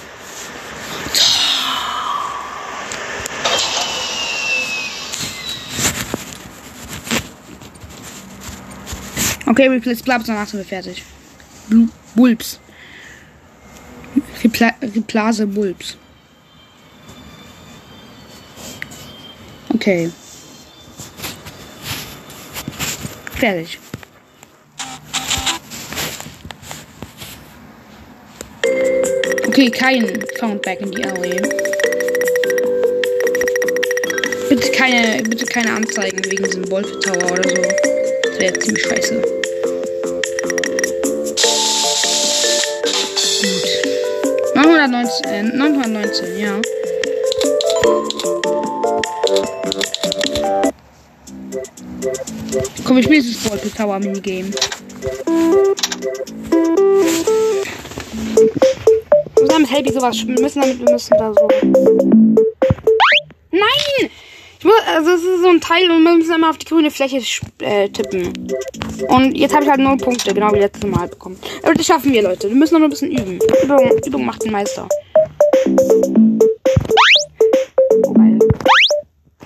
Okay, 9.49 9.67
Replace 9.67 10.03
Blubs, 10.03 10.27
danach 10.27 10.47
sind 10.47 10.61
wir 10.61 10.67
fertig. 10.67 11.03
Bl 11.69 11.89
Bulbs. 12.15 12.61
Repla 14.45 14.75
Replace 14.83 15.47
Bulbs. 15.47 15.97
Okay. 19.75 20.11
Fertig. 23.37 23.79
Okay, 29.47 29.71
kein 29.71 30.25
Found 30.41 30.61
back 30.61 30.81
in 30.81 30.91
die 30.91 31.05
Alley. 31.05 31.41
Bitte 34.51 34.71
keine, 34.73 35.23
bitte 35.23 35.47
keine 35.47 35.73
Anzeigen 35.73 36.23
wegen 36.27 36.45
diesem 36.45 36.71
Wolf 36.71 36.91
Tower 37.01 37.33
oder 37.33 37.49
so. 37.49 37.63
Das 38.25 38.41
wäre 38.41 38.59
ziemlich 38.59 38.85
scheiße. 38.85 39.38
919, 44.91 45.31
äh, 45.31 45.43
919, 45.43 46.39
ja. 46.39 46.61
Komm, 52.85 52.99
ich 52.99 53.05
spiele 53.05 53.23
dieses 53.23 53.51
Wolf 53.51 53.75
Tower 53.77 53.99
Minigame. 53.99 54.51
Wir 59.37 59.59
mit 59.59 59.71
Helby 59.71 59.93
sowas 59.93 60.25
müssen 60.25 60.61
damit, 60.61 60.79
wir 60.79 60.91
müssen 60.91 61.15
da 61.19 61.35
so. 61.35 62.48
Also 64.89 65.11
es 65.11 65.23
ist 65.23 65.43
so 65.43 65.49
ein 65.49 65.61
Teil 65.61 65.91
und 65.91 66.03
wir 66.03 66.15
müssen 66.17 66.35
immer 66.35 66.49
auf 66.49 66.57
die 66.57 66.65
grüne 66.65 66.91
Fläche 66.91 67.21
äh, 67.59 67.91
tippen. 67.91 68.33
Und 69.09 69.37
jetzt 69.37 69.55
habe 69.55 69.65
ich 69.65 69.71
halt 69.71 69.81
null 69.81 69.99
Punkte, 69.99 70.33
genau 70.33 70.51
wie 70.53 70.61
letztes 70.61 70.89
Mal 70.91 71.09
bekommen. 71.09 71.39
Aber 71.63 71.75
das 71.75 71.85
schaffen 71.85 72.11
wir, 72.11 72.23
Leute. 72.23 72.49
Wir 72.49 72.57
müssen 72.57 72.75
noch 72.75 72.85
ein 72.85 72.91
bisschen 72.91 73.13
üben. 73.13 73.39
Übung, 73.63 73.99
Übung 74.07 74.25
macht 74.25 74.45
den 74.45 74.53
Meister. 74.53 74.89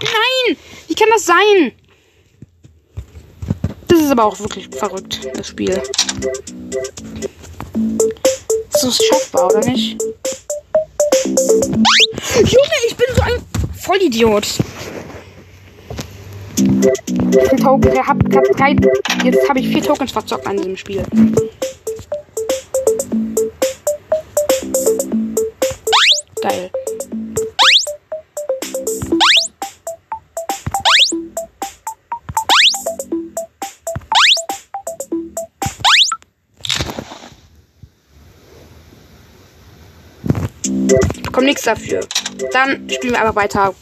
Nein! 0.00 0.56
Wie 0.86 0.94
kann 0.94 1.08
das 1.12 1.24
sein? 1.24 1.72
Das 3.88 4.00
ist 4.00 4.10
aber 4.12 4.24
auch 4.24 4.38
wirklich 4.38 4.68
verrückt, 4.70 5.28
das 5.34 5.48
Spiel. 5.48 5.82
Ist 8.72 8.84
das 8.84 8.96
schaffbar, 9.04 9.46
oder 9.46 9.66
nicht? 9.68 10.00
Junge, 11.24 12.78
ich 12.86 12.96
bin 12.96 13.06
so 13.16 13.22
ein 13.22 13.44
Vollidiot. 13.80 14.46
Vier 16.62 17.56
Token, 17.56 18.06
hab, 18.06 18.18
drei, 18.30 18.76
jetzt 19.24 19.48
habe 19.48 19.58
ich 19.58 19.68
vier 19.68 19.82
Tokens 19.82 20.12
verzockt 20.12 20.46
an 20.46 20.56
diesem 20.56 20.76
Spiel. 20.76 21.02
Geil. 26.40 26.70
Ich 41.14 41.22
bekomme 41.22 41.46
nichts 41.46 41.62
dafür. 41.62 42.00
Dann 42.52 42.88
spielen 42.88 43.14
wir 43.14 43.20
aber 43.20 43.34
weiter 43.34 43.74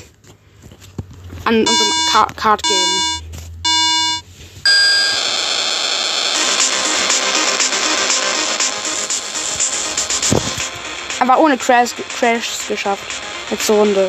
an 1.51 1.67
unserem 1.67 1.93
Card 2.37 2.63
Game. 2.63 3.03
Aber 11.19 11.39
ohne 11.41 11.59
Crash, 11.59 11.91
Crashs 12.19 12.69
geschafft. 12.69 13.21
Letzte 13.51 13.73
Runde. 13.73 14.09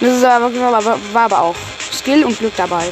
Das 0.00 0.16
ist 0.16 0.24
aber, 0.24 0.54
war, 0.54 0.84
war 1.12 1.22
aber 1.22 1.42
auch 1.42 1.56
Skill 1.92 2.24
und 2.24 2.38
Glück 2.38 2.54
dabei. 2.56 2.88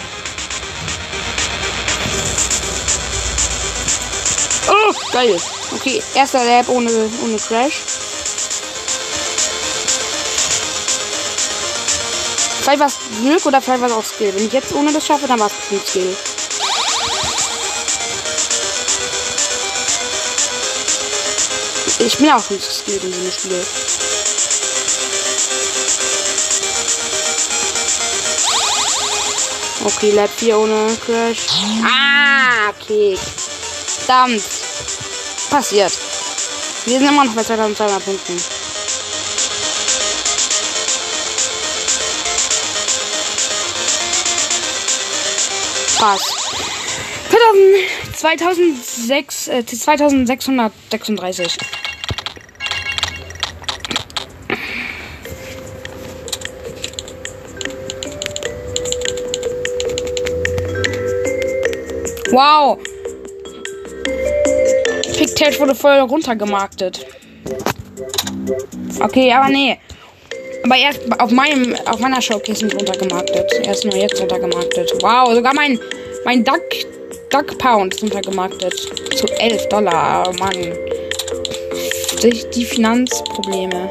Oh, 4.68 4.92
geil. 5.12 5.40
Okay, 5.76 6.02
erster 6.14 6.44
Lab 6.44 6.68
ohne, 6.68 6.90
ohne 7.22 7.36
Crash. 7.36 8.07
Vielleicht 12.68 12.80
war 12.80 12.88
es 12.88 12.98
Glück 13.22 13.46
oder 13.46 13.62
vielleicht 13.62 13.80
war 13.80 13.88
es 13.88 13.94
auch 13.94 14.04
Skill. 14.04 14.34
Wenn 14.34 14.46
ich 14.46 14.52
jetzt 14.52 14.74
ohne 14.74 14.92
das 14.92 15.06
schaffe, 15.06 15.26
dann 15.26 15.40
war 15.40 15.46
es 15.46 15.54
bestimmt 15.54 15.88
Skill. 15.88 16.16
Ich 22.00 22.18
bin 22.18 22.30
auch 22.30 22.50
nicht 22.50 22.70
skilled 22.70 23.04
in 23.04 23.10
diesem 23.12 23.32
Spiel. 23.32 23.66
Okay, 29.86 30.10
Lab 30.10 30.30
4 30.36 30.58
ohne 30.58 30.98
Crash. 31.06 31.46
Ah, 31.82 32.68
okay. 32.68 33.16
Verdammt. 34.04 34.42
Passiert. 35.48 35.92
Wir 36.84 36.98
sind 36.98 37.08
immer 37.08 37.24
noch 37.24 37.32
bei 37.32 37.44
2200 37.44 38.04
Punkten. 38.04 38.57
Spaß. 45.98 46.20
2006, 48.14 49.48
äh, 49.48 49.66
2636. 49.66 51.58
Wow. 62.30 62.78
Pigtash 65.16 65.58
wurde 65.58 65.74
voll 65.74 65.98
runtergemarktet. 65.98 67.04
Okay, 69.00 69.32
aber 69.32 69.48
nee. 69.48 69.80
Aber 70.68 70.76
erst 70.76 71.00
auf 71.18 71.30
meinem, 71.30 71.74
auf 71.86 71.98
meiner 71.98 72.20
Showcase 72.20 72.62
nicht 72.62 72.76
runtergemarktet. 72.76 73.50
Erst 73.64 73.86
nur 73.86 73.96
jetzt 73.96 74.20
runtergemarktet. 74.20 74.92
Wow, 75.00 75.32
sogar 75.32 75.54
mein, 75.54 75.80
mein 76.26 76.44
Duck, 76.44 76.60
Duck 77.30 77.56
Pound 77.56 77.94
ist 77.94 78.02
runtergemarktet. 78.02 78.74
Zu 79.16 79.26
11 79.40 79.66
Dollar. 79.70 80.28
Oh 80.28 80.32
Mann. 80.38 80.74
Die, 82.22 82.44
die 82.50 82.64
Finanzprobleme. 82.66 83.88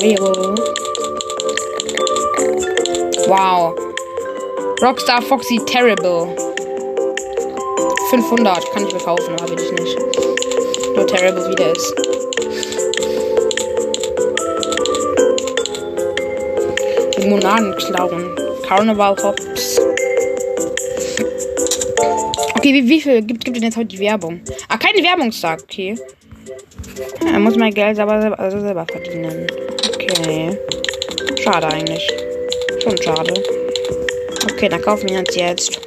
Vero. 0.00 0.53
Rockstar 4.84 5.22
Foxy 5.22 5.58
Terrible. 5.64 6.36
500 8.10 8.70
kann 8.74 8.86
ich 8.86 8.92
mir 8.92 9.00
kaufen, 9.00 9.34
aber 9.40 9.48
will 9.48 9.58
ich 9.58 9.72
nicht. 9.72 9.98
Nur 10.94 11.06
Terrible 11.06 11.48
wieder 11.48 11.72
ist. 11.74 11.94
Limonaden 17.16 17.74
klauen. 17.78 18.36
Carnival 18.68 19.16
Hops. 19.22 19.80
Okay, 22.54 22.74
wie, 22.74 22.86
wie 22.86 23.00
viel 23.00 23.22
gibt, 23.22 23.42
gibt 23.42 23.56
denn 23.56 23.64
jetzt 23.64 23.78
heute 23.78 23.86
die 23.86 24.00
Werbung? 24.00 24.42
Ah, 24.68 24.76
keine 24.76 25.02
Werbungstag, 25.02 25.62
okay. 25.62 25.98
Er 27.24 27.38
muss 27.38 27.56
mein 27.56 27.72
Geld 27.72 27.98
aber 27.98 28.20
selber, 28.20 28.38
also 28.38 28.60
selber 28.60 28.84
verdienen. 28.84 29.46
Okay. 29.94 30.58
Schade 31.42 31.68
eigentlich. 31.68 32.06
Schon 32.82 33.00
schade. 33.00 33.53
Okay, 34.64 34.70
dann 34.70 34.80
kaufen 34.80 35.10
wir 35.10 35.18
uns 35.18 35.36
jetzt 35.36 35.78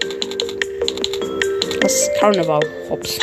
das 1.82 2.12
Carnival 2.20 2.60
Hops. 2.92 3.18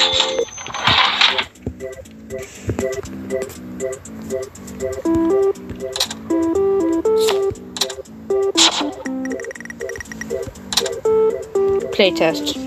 Playtest. 11.92 12.63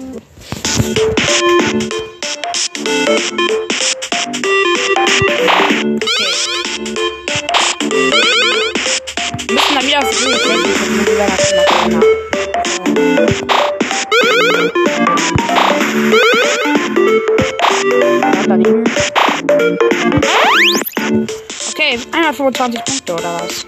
25 22.54 22.86
Punkte 22.86 23.14
oder 23.14 23.42
was? 23.42 23.66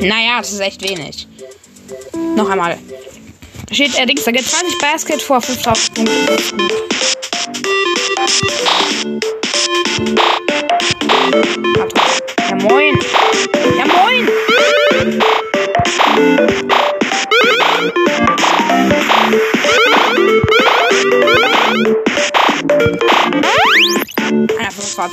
Naja, 0.00 0.38
das 0.38 0.52
ist 0.52 0.60
echt 0.60 0.82
wenig. 0.88 1.26
Noch 2.36 2.48
einmal. 2.48 2.78
Da 3.66 3.74
steht 3.74 3.96
er 3.96 4.04
äh, 4.04 4.06
Dings, 4.06 4.24
da 4.24 4.30
geht 4.30 4.46
20 4.46 4.78
Basket 4.78 5.20
vor 5.20 5.40
5000 5.40 5.94
Punkten. 5.94 6.68
Ja, 12.48 12.54
moin. 12.56 12.98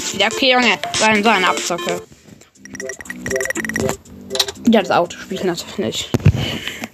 25 0.07 0.13
wieder. 0.13 0.27
Okay, 0.27 0.51
Junge. 0.51 0.77
So 0.93 1.05
ein, 1.05 1.23
so 1.23 1.29
ein 1.29 1.45
Abzocke. 1.45 2.01
Ja, 4.69 4.81
das 4.81 4.91
Autospiel 4.91 5.43
natürlich. 5.43 6.09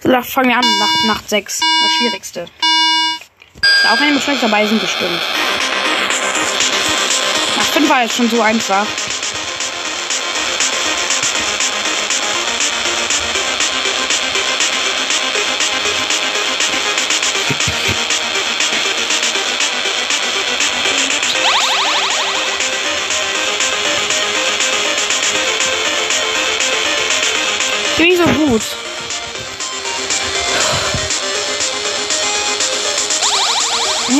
So, 0.01 0.09
dann 0.09 0.23
fangen 0.23 0.49
wir 0.49 0.57
an. 0.57 0.79
Nacht, 0.79 1.05
Nacht 1.07 1.29
6. 1.29 1.59
Das 1.59 1.91
Schwierigste. 1.91 2.41
Ist 2.41 3.91
auch 3.91 4.01
eine 4.01 4.13
mit 4.13 4.43
dabei 4.43 4.65
sind 4.65 4.81
bestimmt. 4.81 5.21
Nach 7.55 7.65
5 7.65 7.89
war 7.89 8.03
jetzt 8.03 8.15
schon 8.15 8.29
so 8.29 8.41
einfach. 8.41 8.85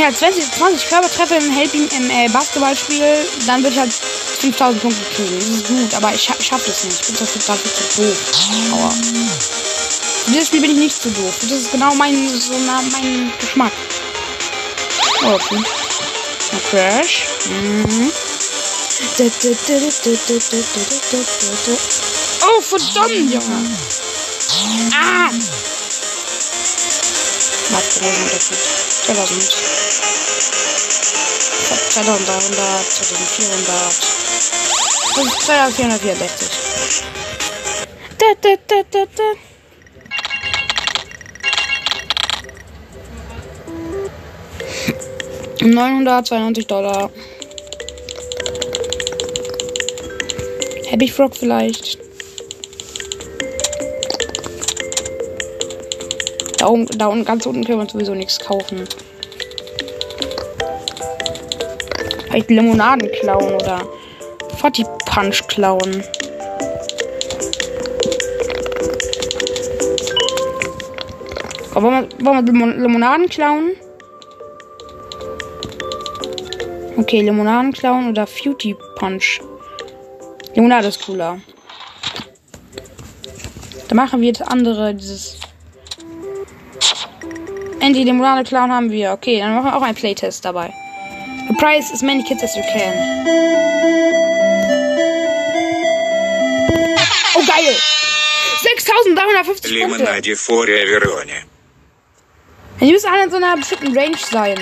Ja, 0.03 0.11
20, 0.11 0.51
20 0.51 0.89
Körpertreffer 0.89 1.37
im, 1.37 1.49
Helping, 1.49 1.87
im 1.87 2.09
äh, 2.09 2.27
Basketballspiel, 2.27 3.25
dann 3.47 3.63
würde 3.63 3.73
ich 3.73 3.79
halt 3.79 3.93
5000 3.93 4.81
Punkte 4.81 5.01
kriegen. 5.15 5.39
Das 5.39 5.47
ist 5.47 5.65
gut, 5.65 5.93
aber 5.93 6.13
ich, 6.13 6.29
ich 6.29 6.45
schaffe 6.45 6.65
das 6.67 6.83
nicht. 6.83 6.99
Ich 6.99 7.07
bin 7.07 7.15
dafür, 7.15 7.41
dafür 7.47 7.73
zu 7.73 8.01
doof. 8.01 8.17
Aua. 8.73 8.89
Dieses 10.27 10.47
Spiel 10.47 10.59
bin 10.59 10.71
ich 10.71 10.77
nicht 10.77 11.01
so 11.01 11.09
doof. 11.09 11.33
Das 11.43 11.51
ist 11.51 11.71
genau 11.71 11.95
mein, 11.95 12.27
so 12.37 12.51
na, 12.65 12.83
mein 12.91 13.31
Geschmack. 13.39 13.71
Oh, 15.23 15.35
okay. 15.35 15.63
Ein 16.51 16.61
Crash. 16.69 17.23
Mhm. 17.47 18.11
Oh, 22.41 22.61
verdammt, 22.61 23.31
Junge. 23.31 23.77
Ah! 24.93 25.29
Für 27.89 28.05
Unterschied? 28.05 28.57
2000. 29.05 29.82
2300, 31.93 32.57
2400. 32.89 33.69
Das 35.15 35.25
ist 35.25 35.41
2464. 35.45 36.49
Da, 38.17 38.25
da, 38.41 38.55
da, 38.67 38.81
da, 38.89 39.05
da. 39.15 39.23
Neunhundertzweiundneunzig 45.67 46.65
Dollar. 46.65 47.11
Happy 50.87 51.07
Frog 51.09 51.35
vielleicht. 51.35 51.99
Da 56.57 56.65
unten, 56.65 56.97
da 56.97 57.05
unten, 57.05 57.23
ganz 57.23 57.45
unten 57.45 57.63
können 57.63 57.81
wir 57.81 57.87
sowieso 57.87 58.15
nichts 58.15 58.39
kaufen. 58.39 58.87
Vielleicht 62.33 62.49
Limonaden 62.49 63.11
klauen 63.11 63.53
oder 63.53 63.83
Fatty 64.57 64.83
Punch 65.05 65.45
klauen. 65.47 66.03
Oh, 71.75 71.81
wollen, 71.83 72.09
wir, 72.17 72.33
wir 72.33 72.41
Limon- 72.41 72.81
Limonaden 72.81 73.29
klauen? 73.29 73.73
Okay, 76.97 77.21
Limonaden 77.21 77.71
klauen 77.71 78.09
oder 78.09 78.25
Fruity 78.25 78.75
Punch. 78.95 79.39
Limonade 80.55 80.87
ist 80.87 81.05
cooler. 81.05 81.39
Dann 83.89 83.95
machen 83.95 84.21
wir 84.21 84.33
das 84.33 84.47
andere, 84.47 84.95
dieses. 84.95 85.37
Endlich 87.79 88.05
Limonade 88.05 88.43
klauen 88.43 88.71
haben 88.71 88.89
wir. 88.89 89.11
Okay, 89.11 89.37
dann 89.37 89.53
machen 89.53 89.65
wir 89.65 89.77
auch 89.77 89.83
einen 89.83 89.93
Playtest 89.93 90.43
dabei. 90.43 90.73
Surprise 91.47 91.91
as 91.93 92.01
many 92.03 92.23
kids 92.23 92.43
as 92.43 92.55
you 92.55 92.63
can. 92.63 92.93
Oh, 97.35 97.43
geil! 97.45 97.75
6350 98.61 99.81
Punkte. 99.81 100.21
Die 102.79 102.91
müssen 102.91 103.09
alle 103.09 103.23
in 103.23 103.31
so 103.31 103.37
einer 103.37 103.55
bestimmten 103.55 103.97
Range 103.97 104.17
sein. 104.17 104.59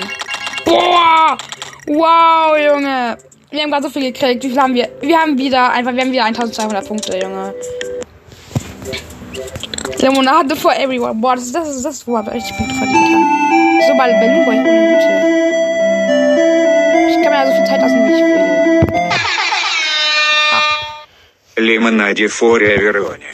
Boah! 0.64 1.38
Wow, 1.86 2.56
Junge! 2.56 3.18
Wir 3.50 3.62
haben 3.62 3.70
gerade 3.70 3.82
so 3.84 3.90
viel 3.90 4.12
gekriegt. 4.12 4.42
Wie 4.44 4.50
viel 4.50 4.60
haben 4.60 4.74
wir? 4.74 4.88
Wir 5.00 5.18
haben 5.18 5.36
wieder 5.36 5.70
einfach, 5.70 5.92
wir 5.92 6.00
haben 6.02 6.12
wieder 6.12 6.24
1200 6.24 6.86
Punkte, 6.86 7.18
Junge. 7.18 7.54
Lemonade 9.98 10.56
for 10.56 10.72
everyone. 10.72 11.14
Boah, 11.20 11.34
das 11.34 11.44
ist 11.44 11.54
das, 11.54 11.68
ist 11.68 11.84
das 11.84 12.06
wo 12.06 12.18
ich 12.18 12.26
richtig 12.28 12.56
Punkte 12.56 12.74
verdient 12.74 13.08
hat. 13.14 13.86
So, 13.86 13.96
bei 13.96 14.12
Balloon 14.12 14.44
Boy, 14.44 14.56
Minute 14.56 15.71
kann 17.22 17.32
man 17.32 17.46
ja 17.46 17.46
so 17.46 17.52
viel 17.52 17.64
Zeit 17.64 17.80
lassen, 17.80 18.08
wie 18.08 18.12
ich 18.12 18.20
will. 21.56 21.64
Lemonade 21.64 22.28
Foreverone. 22.28 23.24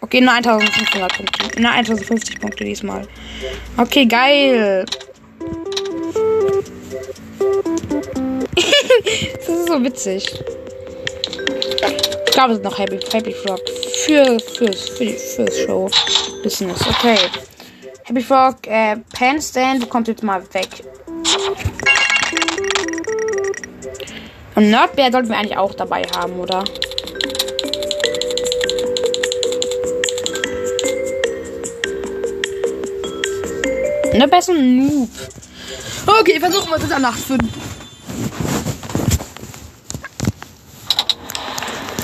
Okay, 0.00 0.20
nur 0.20 0.32
1500 0.34 1.16
Punkte. 1.16 1.60
Na, 1.60 1.72
1050 1.72 2.40
Punkte 2.40 2.64
diesmal. 2.64 3.06
Okay, 3.76 4.06
geil. 4.06 4.84
das 8.54 9.48
ist 9.48 9.68
so 9.68 9.82
witzig. 9.82 10.24
Ich 12.26 12.32
glaube, 12.32 12.52
es 12.52 12.58
ist 12.58 12.64
noch 12.64 12.78
Happy, 12.78 12.98
Happy 13.12 13.32
Frog. 13.32 13.60
Für, 14.04 14.38
fürs, 14.56 14.88
für 14.90 15.04
die, 15.04 15.12
fürs 15.12 15.58
Show. 15.60 15.88
Business. 16.42 16.80
Okay. 16.86 17.18
Happy 18.04 18.22
Frog, 18.22 18.66
äh, 18.66 18.96
Pan 19.14 19.40
Stand 19.40 19.88
kommt 19.88 20.08
jetzt 20.08 20.22
mal 20.22 20.42
weg. 20.52 20.68
Und 24.54 24.70
Nerdbear 24.70 25.10
sollten 25.10 25.30
wir 25.30 25.38
eigentlich 25.38 25.56
auch 25.56 25.74
dabei 25.74 26.02
haben, 26.14 26.34
oder? 26.38 26.64
Ne, 34.12 34.28
besser 34.28 34.52
Noob. 34.52 35.08
Okay, 36.06 36.38
versuchen 36.40 36.68
wir 36.68 36.76
es 36.76 36.82
jetzt 36.82 36.92
an 36.92 37.02
Nacht 37.02 37.20
5. 37.20 37.40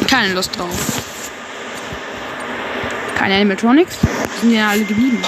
Keine 0.08 0.32
Lust 0.32 0.58
drauf. 0.58 1.02
Keine 3.18 3.34
Animatronics. 3.34 3.96
Sind 4.40 4.52
ja 4.52 4.68
alle 4.70 4.84
geblieben. 4.84 5.20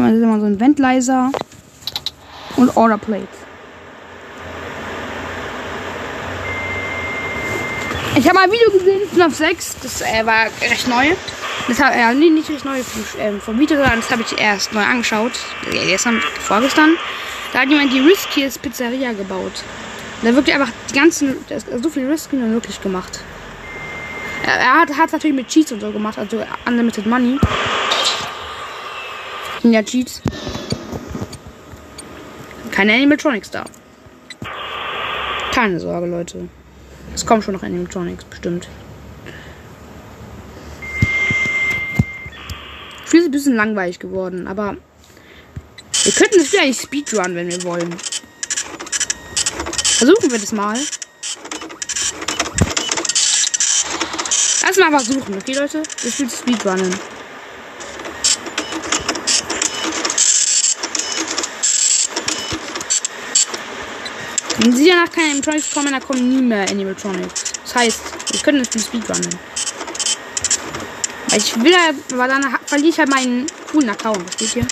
Guck 0.00 0.06
mal, 0.06 0.14
das 0.14 0.22
immer 0.22 0.40
so 0.40 0.46
ein 0.46 0.58
Ventleiser. 0.58 1.30
Und 2.56 2.74
Order 2.74 2.96
Plates. 2.96 3.28
Ich 8.16 8.24
habe 8.24 8.34
mal 8.34 8.44
ein 8.44 8.50
Video 8.50 8.70
gesehen, 8.70 9.02
FNAF 9.12 9.34
6. 9.34 9.76
Das 9.82 10.00
äh, 10.00 10.24
war 10.24 10.46
recht 10.62 10.88
neu. 10.88 11.14
Das 11.68 11.80
hat, 11.80 11.94
äh, 11.94 12.14
nee, 12.14 12.30
nicht 12.30 12.48
recht 12.48 12.64
neu 12.64 12.78
ähm, 13.18 13.42
vom 13.42 13.58
Video, 13.58 13.76
sondern 13.76 14.00
das 14.00 14.10
habe 14.10 14.22
ich 14.22 14.40
erst 14.40 14.72
neu 14.72 14.82
angeschaut. 14.82 15.32
Äh, 15.70 15.86
Gestern, 15.86 16.22
vorgestern. 16.40 16.96
Da 17.52 17.60
hat 17.60 17.68
jemand 17.68 17.92
die 17.92 18.00
Riskiest 18.00 18.62
Pizzeria 18.62 19.12
gebaut. 19.12 19.64
Da 20.22 20.34
wirklich 20.34 20.54
einfach 20.54 20.72
die 20.88 20.94
ganzen, 20.94 21.36
so 21.82 21.90
viel 21.90 22.10
Risky 22.10 22.36
nur 22.36 22.50
wirklich 22.52 22.80
gemacht. 22.80 23.20
Er, 24.46 24.54
er 24.54 24.96
hat 24.96 25.08
es 25.08 25.12
natürlich 25.12 25.36
mit 25.36 25.48
Cheats 25.48 25.72
und 25.72 25.80
so 25.80 25.90
gemacht, 25.90 26.18
also 26.18 26.42
Unlimited 26.66 27.04
Money. 27.04 27.38
Sind 29.62 29.72
ja 29.74 29.82
Cheats. 29.82 30.22
Keine 32.70 32.94
Animatronics 32.94 33.50
da. 33.50 33.64
Keine 35.52 35.78
Sorge, 35.78 36.06
Leute. 36.06 36.48
Es 37.14 37.26
kommt 37.26 37.44
schon 37.44 37.54
noch 37.54 37.62
Animatronics, 37.62 38.24
bestimmt. 38.24 38.68
Ich 43.04 43.10
finde 43.10 43.24
es 43.24 43.28
ein 43.28 43.32
bisschen 43.32 43.56
langweilig 43.56 43.98
geworden, 43.98 44.46
aber 44.46 44.76
wir 46.04 46.12
könnten 46.12 46.38
das 46.38 46.52
wieder 46.52 46.64
nicht 46.64 46.80
Speedrun, 46.80 47.34
wenn 47.34 47.50
wir 47.50 47.62
wollen. 47.64 47.94
Versuchen 49.84 50.30
wir 50.30 50.38
das 50.38 50.52
mal. 50.52 50.78
Lass 54.62 54.76
mal 54.78 54.90
versuchen, 54.90 55.34
okay, 55.34 55.54
Leute? 55.54 55.82
Wir 56.00 56.10
spielen 56.12 56.30
Speedrunnen. 56.30 57.19
Wenn 64.62 64.76
sie 64.76 64.88
danach 64.88 65.10
keine 65.10 65.30
Animatronics 65.30 65.70
kommen, 65.70 65.90
dann 65.90 66.02
kommen 66.02 66.28
nie 66.28 66.42
mehr 66.42 66.68
Animatronics. 66.68 67.44
Das 67.64 67.74
heißt, 67.76 68.00
wir 68.30 68.40
können 68.40 68.62
das 68.62 68.84
Speedrunnen. 68.84 69.38
Weil 71.28 71.38
ich 71.38 71.56
will 71.62 71.72
ja, 71.72 71.90
aber 72.12 72.28
dann 72.28 72.58
verliere 72.66 72.90
ich 72.90 72.98
halt 72.98 73.08
meinen 73.08 73.46
coolen 73.70 73.88
Account. 73.88 74.22
Was 74.26 74.34
steht 74.34 74.50
hier? 74.50 74.66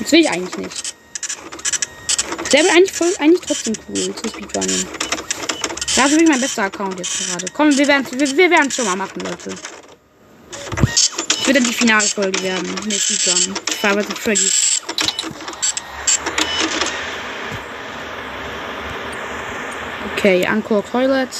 Das 0.00 0.10
will 0.10 0.20
ich 0.20 0.30
eigentlich 0.30 0.56
nicht. 0.56 0.94
Der 2.52 2.64
wird 2.64 2.72
eigentlich, 2.72 3.20
eigentlich 3.20 3.46
trotzdem 3.46 3.74
cool 3.88 4.14
zu 4.16 4.28
Speedrunnen. 4.28 4.88
Das 5.94 6.06
ist 6.06 6.10
wirklich 6.12 6.28
mein 6.28 6.40
bester 6.40 6.64
Account 6.64 6.98
jetzt 6.98 7.28
gerade. 7.28 7.46
Komm, 7.52 7.76
wir 7.76 7.86
werden 7.86 8.06
wir, 8.10 8.50
wir 8.50 8.70
schon 8.72 8.86
mal 8.86 8.96
machen, 8.96 9.20
Leute. 9.20 9.54
Wird 11.48 11.56
dann 11.56 11.64
die 11.64 11.72
finale 11.72 12.04
Folge 12.04 12.42
werden. 12.42 12.66
Five 12.66 13.94
Nights 13.94 14.10
at 14.10 14.18
Freddy's. 14.18 14.82
Okay, 20.12 20.44
Encore 20.46 20.84
Toilet. 20.84 21.30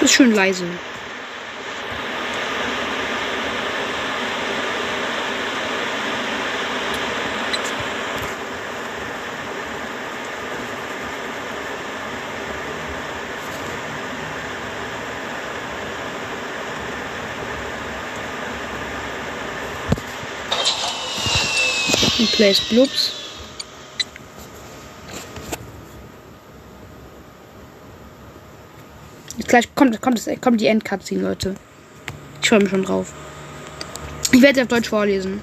Das 0.00 0.02
ist 0.02 0.12
schön 0.14 0.32
leise. 0.32 0.64
Plays 22.32 22.60
Bloops. 22.60 23.12
Jetzt 29.36 29.48
gleich 29.48 29.74
kommt, 29.74 30.00
kommt, 30.00 30.42
kommt 30.42 30.60
die 30.60 30.66
Endcutscene, 30.66 31.22
Leute. 31.22 31.54
Ich 32.42 32.48
freue 32.48 32.60
mich 32.60 32.70
schon 32.70 32.84
drauf. 32.84 33.12
Ich 34.32 34.40
werde 34.40 34.56
sie 34.56 34.62
auf 34.62 34.68
Deutsch 34.68 34.88
vorlesen. 34.88 35.42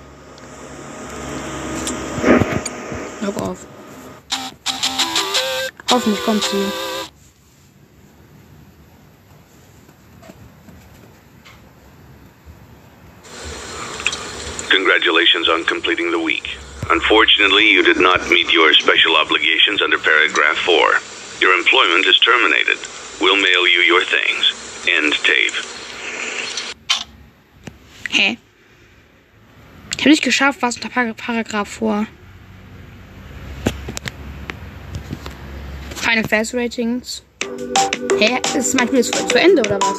Hör 3.22 3.42
auf. 3.42 3.66
Hoffentlich 5.92 6.24
kommt 6.24 6.44
sie. 6.44 6.89
Unfortunately, 17.40 17.72
you 17.72 17.84
did 17.84 18.02
not 18.02 18.30
meet 18.30 18.52
your 18.52 18.74
special 18.74 19.16
obligations 19.16 19.82
under 19.82 19.98
paragraph 19.98 20.58
4. 20.58 20.76
Your 21.40 21.58
employment 21.58 22.06
is 22.06 22.20
terminated. 22.20 22.78
We'll 23.22 23.38
mail 23.38 23.66
you 23.66 23.80
your 23.80 24.04
things. 24.04 24.52
End 24.86 25.14
tape. 25.24 25.56
Hä? 28.10 28.38
Ich 29.96 30.00
habe 30.00 30.10
nicht 30.10 30.22
geschafft, 30.22 30.62
was 30.62 30.76
unter 30.76 30.90
Par 30.90 31.14
Paragraph 31.14 31.70
vor. 31.70 32.08
Final 35.96 36.28
Fast 36.28 36.54
Ratings. 36.54 37.24
Hä? 38.20 38.42
Ist 38.54 38.74
mein 38.74 38.88
Spiel 38.88 39.00
jetzt 39.00 39.30
zu 39.30 39.40
Ende 39.40 39.62
oder 39.62 39.80
was? 39.80 39.98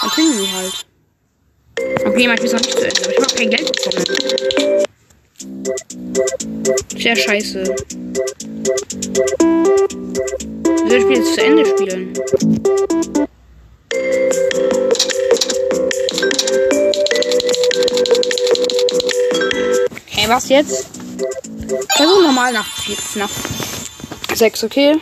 Continue 0.00 0.50
halt. 0.50 0.91
Okay, 2.12 2.28
Spiel 2.28 2.44
ist 2.44 2.52
noch 2.52 2.60
nicht 2.60 2.78
zu 2.78 2.84
Ende. 2.84 3.00
Aber 3.04 3.10
ich 3.10 3.16
habe 3.16 3.26
auch 3.26 3.34
kein 3.34 3.48
Geld 3.48 3.72
bekommen. 3.72 4.04
Sehr 6.98 7.16
scheiße. 7.16 7.74
Ich 10.62 10.90
will 10.90 10.90
das 10.90 11.02
Spiel 11.02 11.16
jetzt 11.16 11.34
zu 11.34 11.40
Ende 11.42 11.64
spielen. 11.64 12.12
Okay, 20.06 20.28
was 20.28 20.48
jetzt? 20.50 20.86
Versuch 21.96 22.22
normal 22.22 22.52
nach, 22.52 22.68
nach 23.14 23.30
6, 24.34 24.64
okay? 24.64 24.98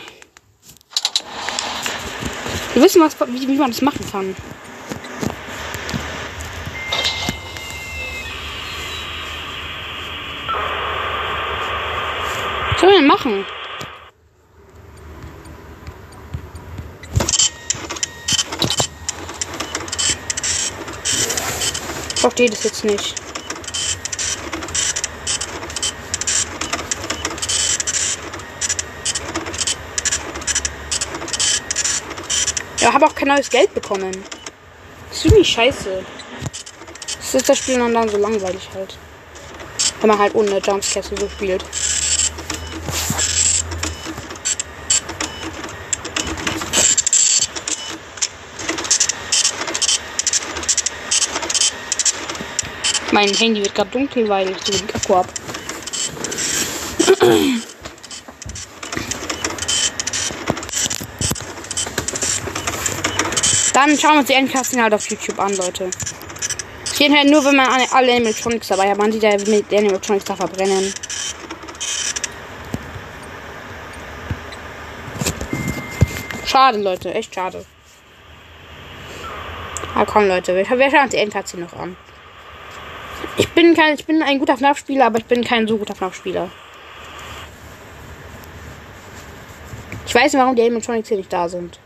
Wir 2.73 2.81
wissen, 2.81 3.01
was, 3.01 3.17
wie, 3.27 3.47
wie 3.49 3.57
man 3.57 3.71
das 3.71 3.81
machen 3.81 4.05
kann. 4.09 4.33
Soll 12.91 13.01
man 13.01 13.07
machen? 13.07 13.45
Ich 22.13 22.21
verstehe 22.21 22.49
das 22.49 22.63
jetzt 22.63 22.83
nicht. 22.83 23.15
Ja, 32.79 32.93
habe 32.93 33.05
auch 33.05 33.15
kein 33.15 33.27
neues 33.27 33.49
Geld 33.49 33.73
bekommen. 33.73 34.11
Irgendwie 35.23 35.45
scheiße. 35.45 36.03
Das 37.17 37.35
ist 37.35 37.47
das 37.47 37.57
Spiel 37.59 37.77
dann, 37.77 37.93
dann 37.93 38.09
so 38.09 38.17
langweilig 38.17 38.67
halt. 38.73 38.97
Wenn 39.99 40.09
man 40.09 40.19
halt 40.19 40.33
ohne 40.35 40.57
Jumpscare 40.57 41.05
so 41.05 41.29
spielt. 41.29 41.63
Mein 53.11 53.29
Handy 53.33 53.61
wird 53.61 53.75
gerade 53.75 53.89
dunkel, 53.91 54.27
weil 54.29 54.49
ich 54.51 54.57
den 54.57 54.89
Akku 54.95 55.15
hab. 55.15 55.27
Dann 63.73 63.97
schauen 63.97 64.13
wir 64.13 64.19
uns 64.19 64.27
die 64.27 64.33
Endkasten 64.33 64.81
halt 64.81 64.93
auf 64.93 65.09
YouTube 65.09 65.39
an, 65.39 65.55
Leute. 65.55 65.89
Es 66.85 66.97
geht 66.97 67.11
halt 67.15 67.29
nur, 67.29 67.43
wenn 67.45 67.55
man 67.55 67.67
alle- 67.67 67.91
Animatronics 67.91 68.67
dabei 68.67 68.89
hat. 68.91 68.97
Man 68.97 69.11
sieht 69.11 69.23
ja, 69.23 69.31
wie 69.45 69.63
die 69.63 69.77
Animatronics 69.77 70.25
da 70.25 70.35
verbrennen. 70.35 70.93
Schade, 76.45 76.79
Leute. 76.79 77.13
Echt 77.13 77.33
schade. 77.33 77.65
Aber 79.95 80.05
komm, 80.05 80.27
Leute. 80.27 80.55
Wir, 80.55 80.69
wir 80.77 80.91
schauen 80.91 81.03
uns 81.03 81.11
die 81.11 81.17
Endkasten 81.17 81.61
noch 81.61 81.73
an. 81.73 81.95
Ich 83.37 83.49
bin 83.49 83.73
kein, 83.75 83.95
ich 83.95 84.05
bin 84.05 84.21
ein 84.21 84.39
guter 84.39 84.57
FNAF-Spieler, 84.57 85.05
aber 85.05 85.19
ich 85.19 85.25
bin 85.25 85.43
kein 85.43 85.67
so 85.67 85.77
guter 85.77 85.95
FNAF-Spieler. 85.95 86.49
Ich 90.05 90.15
weiß 90.15 90.33
nicht, 90.33 90.41
warum 90.41 90.55
die 90.55 90.61
Animatronics 90.61 91.07
hier 91.07 91.17
nicht 91.17 91.31
da 91.31 91.47
sind. 91.47 91.79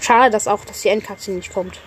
Schade, 0.00 0.30
dass 0.30 0.46
auch, 0.46 0.64
dass 0.64 0.82
die 0.82 0.88
Endkatze 0.88 1.32
nicht 1.32 1.52
kommt. 1.52 1.80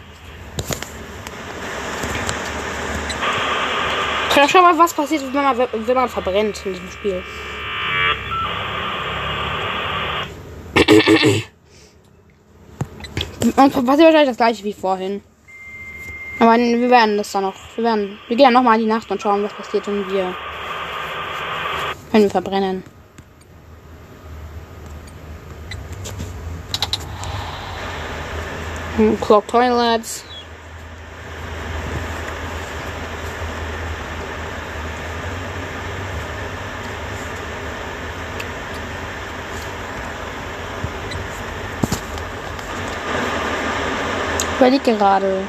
Ja, 4.36 4.50
schau 4.50 4.62
mal, 4.62 4.78
was 4.78 4.94
passiert, 4.94 5.22
wenn 5.22 5.44
man, 5.44 5.58
wenn 5.58 5.96
man 5.96 6.10
verbrennt 6.10 6.66
in 6.66 6.74
diesem 6.74 6.90
Spiel. 6.90 7.24
Und 13.56 13.56
passiert 13.56 13.86
wahrscheinlich 13.86 14.28
das 14.28 14.38
gleiche 14.38 14.64
wie 14.64 14.74
vorhin. 14.74 15.22
Aber 16.42 16.58
wir 16.58 16.90
werden 16.90 17.18
das 17.18 17.32
dann 17.32 17.44
noch. 17.44 17.54
Wir 17.76 17.84
werden. 17.84 18.18
Wir 18.28 18.36
gehen 18.36 18.46
dann 18.46 18.54
nochmal 18.54 18.80
in 18.80 18.86
die 18.86 18.92
Nacht 18.92 19.12
und 19.12 19.22
schauen, 19.22 19.44
was 19.44 19.54
passiert, 19.54 19.86
wenn 19.86 20.12
wir. 20.12 20.34
Wenn 22.12 22.24
wir 22.24 22.30
verbrennen. 22.32 22.84
Hm, 28.98 29.22
Clock 29.22 29.48
Toilets. 29.48 30.26
Überleg 44.58 44.84
gerade. 44.84 45.44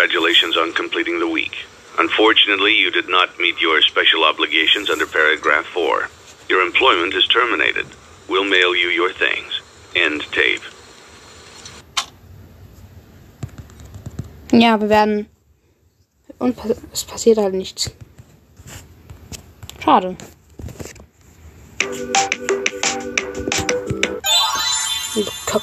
Congratulations 0.00 0.56
on 0.56 0.72
completing 0.72 1.18
the 1.18 1.28
week. 1.28 1.66
Unfortunately, 1.98 2.74
you 2.74 2.90
did 2.90 3.06
not 3.10 3.38
meet 3.38 3.60
your 3.60 3.82
special 3.82 4.24
obligations 4.24 4.88
under 4.88 5.04
paragraph 5.04 5.66
4. 5.74 6.08
Your 6.48 6.62
employment 6.62 7.12
is 7.12 7.26
terminated. 7.26 7.84
We'll 8.26 8.46
mail 8.46 8.74
you 8.74 8.88
your 8.88 9.12
things. 9.12 9.60
End 9.94 10.22
tape. 10.32 10.62
Ja, 14.52 14.80
wir 14.80 14.88
werden. 14.88 15.26
Und 16.38 16.56
es 16.94 17.04
passiert 17.04 17.36
halt 17.36 17.52
nichts. 17.52 17.90
Schade. 19.84 20.16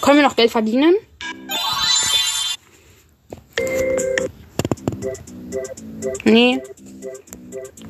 Können 0.01 0.17
wir 0.17 0.23
noch 0.23 0.35
Geld 0.35 0.51
verdienen? 0.51 0.95
Nee. 6.23 6.61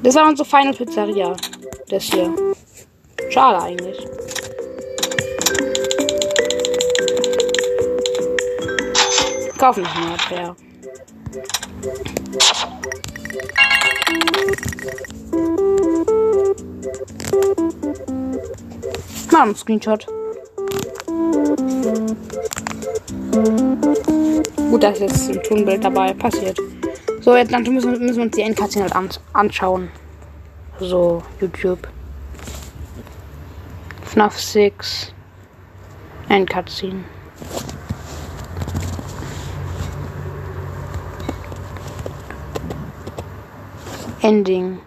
Das 0.03 0.15
war 0.15 0.27
unsere 0.27 0.47
Final 0.47 0.73
Pizzeria. 0.73 1.35
Das 1.89 2.03
hier. 2.03 2.33
Schade 3.29 3.61
eigentlich. 3.61 3.97
Kaufen 9.57 9.83
noch 9.83 9.95
eine 9.95 10.09
Hardware. 10.11 10.55
Mal 19.31 19.41
einen 19.41 19.55
Screenshot. 19.55 20.07
Gut, 24.69 24.83
da 24.83 24.89
ist 24.89 25.01
jetzt 25.01 25.29
ein 25.29 25.43
Tonbild 25.43 25.83
dabei. 25.83 26.13
Passiert. 26.13 26.59
So, 27.27 27.35
jetzt 27.35 27.51
dann 27.51 27.63
müssen, 27.63 27.91
müssen 27.91 28.15
wir 28.15 28.23
uns 28.23 28.37
die 28.37 28.41
Endcutscene 28.41 28.85
halt 28.85 28.95
an, 28.95 29.09
anschauen. 29.33 29.89
So, 30.79 31.21
YouTube. 31.41 31.85
FNAF 34.05 34.39
6. 34.39 35.13
Endcutscene. 36.29 37.03
Ending. 44.21 44.79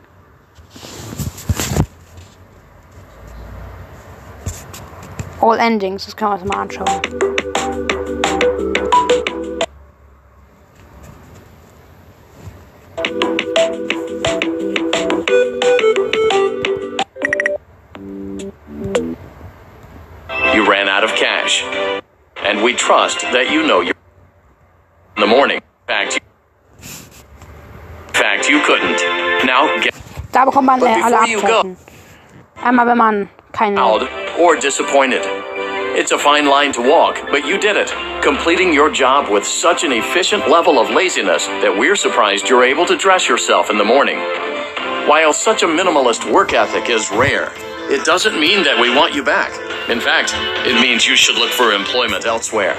All 5.42 5.58
Endings, 5.58 6.06
das 6.06 6.16
kann 6.16 6.30
man 6.30 6.38
sich 6.38 6.48
mal 6.48 6.62
anschauen. 6.62 7.20
Trust 22.90 23.20
that 23.30 23.52
you 23.52 23.62
know 23.62 23.80
you're 23.80 23.94
in 25.16 25.20
the 25.20 25.26
morning. 25.26 25.58
In 25.58 25.86
fact, 25.86 26.14
you, 26.16 26.20
in 28.08 28.14
fact, 28.14 28.48
you 28.50 28.58
couldn't. 28.68 28.98
Now 29.46 29.62
get 29.80 29.94
Da 30.32 30.44
bekommt 30.44 30.66
man 30.66 30.80
äh, 30.80 31.00
alle 31.00 31.18
before 31.20 31.26
you 31.28 31.40
go- 31.40 31.60
Abzeichen. 31.60 31.76
Einmal, 32.64 32.86
wenn 32.86 32.98
man 32.98 33.28
keine. 33.52 33.76
proud 33.76 34.08
or 34.40 34.56
disappointed. 34.56 35.22
It's 35.94 36.10
a 36.10 36.18
fine 36.18 36.46
line 36.46 36.72
to 36.72 36.82
walk, 36.82 37.14
but 37.30 37.44
you 37.46 37.58
did 37.58 37.76
it, 37.76 37.92
completing 38.22 38.72
your 38.72 38.90
job 38.90 39.28
with 39.30 39.44
such 39.44 39.84
an 39.84 39.92
efficient 39.92 40.48
level 40.48 40.78
of 40.80 40.90
laziness 40.90 41.46
that 41.62 41.72
we're 41.78 41.96
surprised 41.96 42.48
you're 42.48 42.64
able 42.64 42.86
to 42.86 42.96
dress 42.96 43.28
yourself 43.28 43.70
in 43.70 43.78
the 43.78 43.84
morning. 43.84 44.18
While 45.08 45.32
such 45.32 45.62
a 45.62 45.66
minimalist 45.66 46.22
work 46.32 46.52
ethic 46.54 46.88
is 46.90 47.08
rare, 47.12 47.52
it 47.88 48.04
doesn't 48.04 48.36
mean 48.40 48.64
that 48.64 48.80
we 48.80 48.88
want 48.94 49.14
you 49.14 49.22
back. 49.22 49.50
In 49.88 50.00
fact, 50.00 50.34
it 50.66 50.80
means 50.80 51.06
you 51.06 51.16
should 51.16 51.36
look 51.36 51.50
for 51.50 51.72
employment 51.72 52.24
elsewhere. 52.26 52.74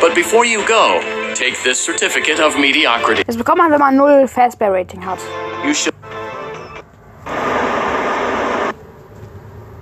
But 0.00 0.14
before 0.14 0.44
you 0.44 0.66
go, 0.66 1.00
take 1.34 1.54
this 1.62 1.78
certificate 1.84 2.40
of 2.40 2.56
mediocrity. 2.58 3.22
Das 3.24 3.36
bekommt 3.36 3.58
man, 3.58 3.70
wenn 3.70 3.78
man 3.80 3.96
null 3.96 4.26
Fastbear-Rating 4.26 5.04
hat. 5.04 5.18
You 5.64 5.74
should 5.74 5.94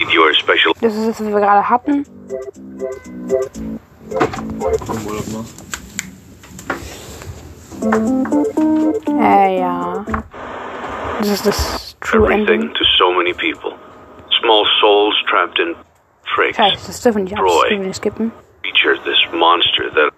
Need 0.00 0.12
Your 0.14 0.34
special 0.34 0.74
Das 0.80 0.94
ist 0.94 1.09
das, 1.09 1.20
was 1.20 1.28
wir 1.32 1.40
gerade 1.40 1.68
hatten. 1.68 2.04
Äh, 9.20 9.59
ja. 9.61 10.04
Das 11.18 11.28
ist 11.28 11.46
das 11.46 11.96
True 12.00 12.24
everything 12.32 12.62
Ending. 12.62 12.74
to 12.74 12.84
so 12.98 13.12
many 13.12 13.32
people. 13.32 13.76
Small 14.40 14.64
souls 14.80 15.14
trapped 15.28 15.59
in 15.59 15.74
tricks. 16.34 16.56
Vielleicht, 16.56 16.88
das 16.88 17.00
dürfen 17.00 17.26
die 17.26 17.34
nicht, 17.34 17.42
wir 17.42 17.78
nicht 17.78 17.96
skippen. 17.96 18.32
Feature 18.62 18.98
this 19.04 19.18
monster 19.32 19.90
that 19.94 20.12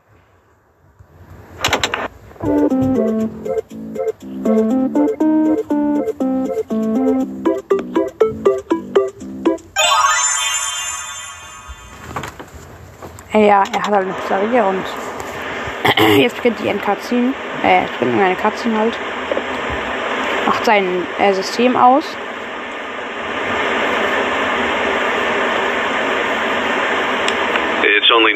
ja, 13.32 13.62
er 13.72 13.82
hat 13.82 13.88
halt 13.88 14.04
eine 14.04 14.12
Pizzeria 14.14 14.68
und 14.68 14.84
jetzt 16.18 16.36
beginnt 16.36 16.60
die 16.60 16.68
Endcutscene. 16.68 17.34
Äh, 17.62 17.84
es 17.84 17.90
beginnt 17.98 18.20
eine 18.20 18.36
Cutscene 18.36 18.78
halt. 18.78 18.98
Macht 20.46 20.64
sein 20.64 21.06
äh, 21.18 21.32
System 21.34 21.76
aus. 21.76 22.04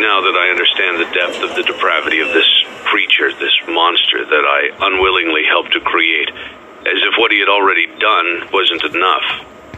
Now 0.05 0.21
that 0.21 0.37
I 0.37 0.53
understand 0.53 1.01
the 1.01 1.09
depth 1.17 1.41
of 1.41 1.57
the 1.57 1.65
depravity 1.65 2.21
of 2.21 2.29
this 2.37 2.47
creature, 2.85 3.33
this 3.41 3.57
monster 3.67 4.21
that 4.21 4.45
I 4.45 4.69
unwillingly 4.85 5.49
helped 5.49 5.73
to 5.73 5.81
create. 5.81 6.29
As 6.85 7.01
if 7.01 7.17
what 7.17 7.33
he 7.33 7.41
had 7.41 7.49
already 7.49 7.89
done 7.97 8.53
wasn't 8.53 8.85
enough. 8.85 9.25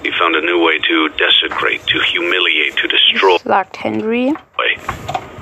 He 0.03 0.11
found 0.18 0.35
a 0.35 0.43
new 0.43 0.59
way 0.59 0.83
to 0.83 1.09
desecrate, 1.14 1.87
to 1.87 2.03
humiliate, 2.11 2.74
to 2.74 2.89
destroy. 2.89 3.39
Sagt 3.39 3.77
Henry. 3.77 4.35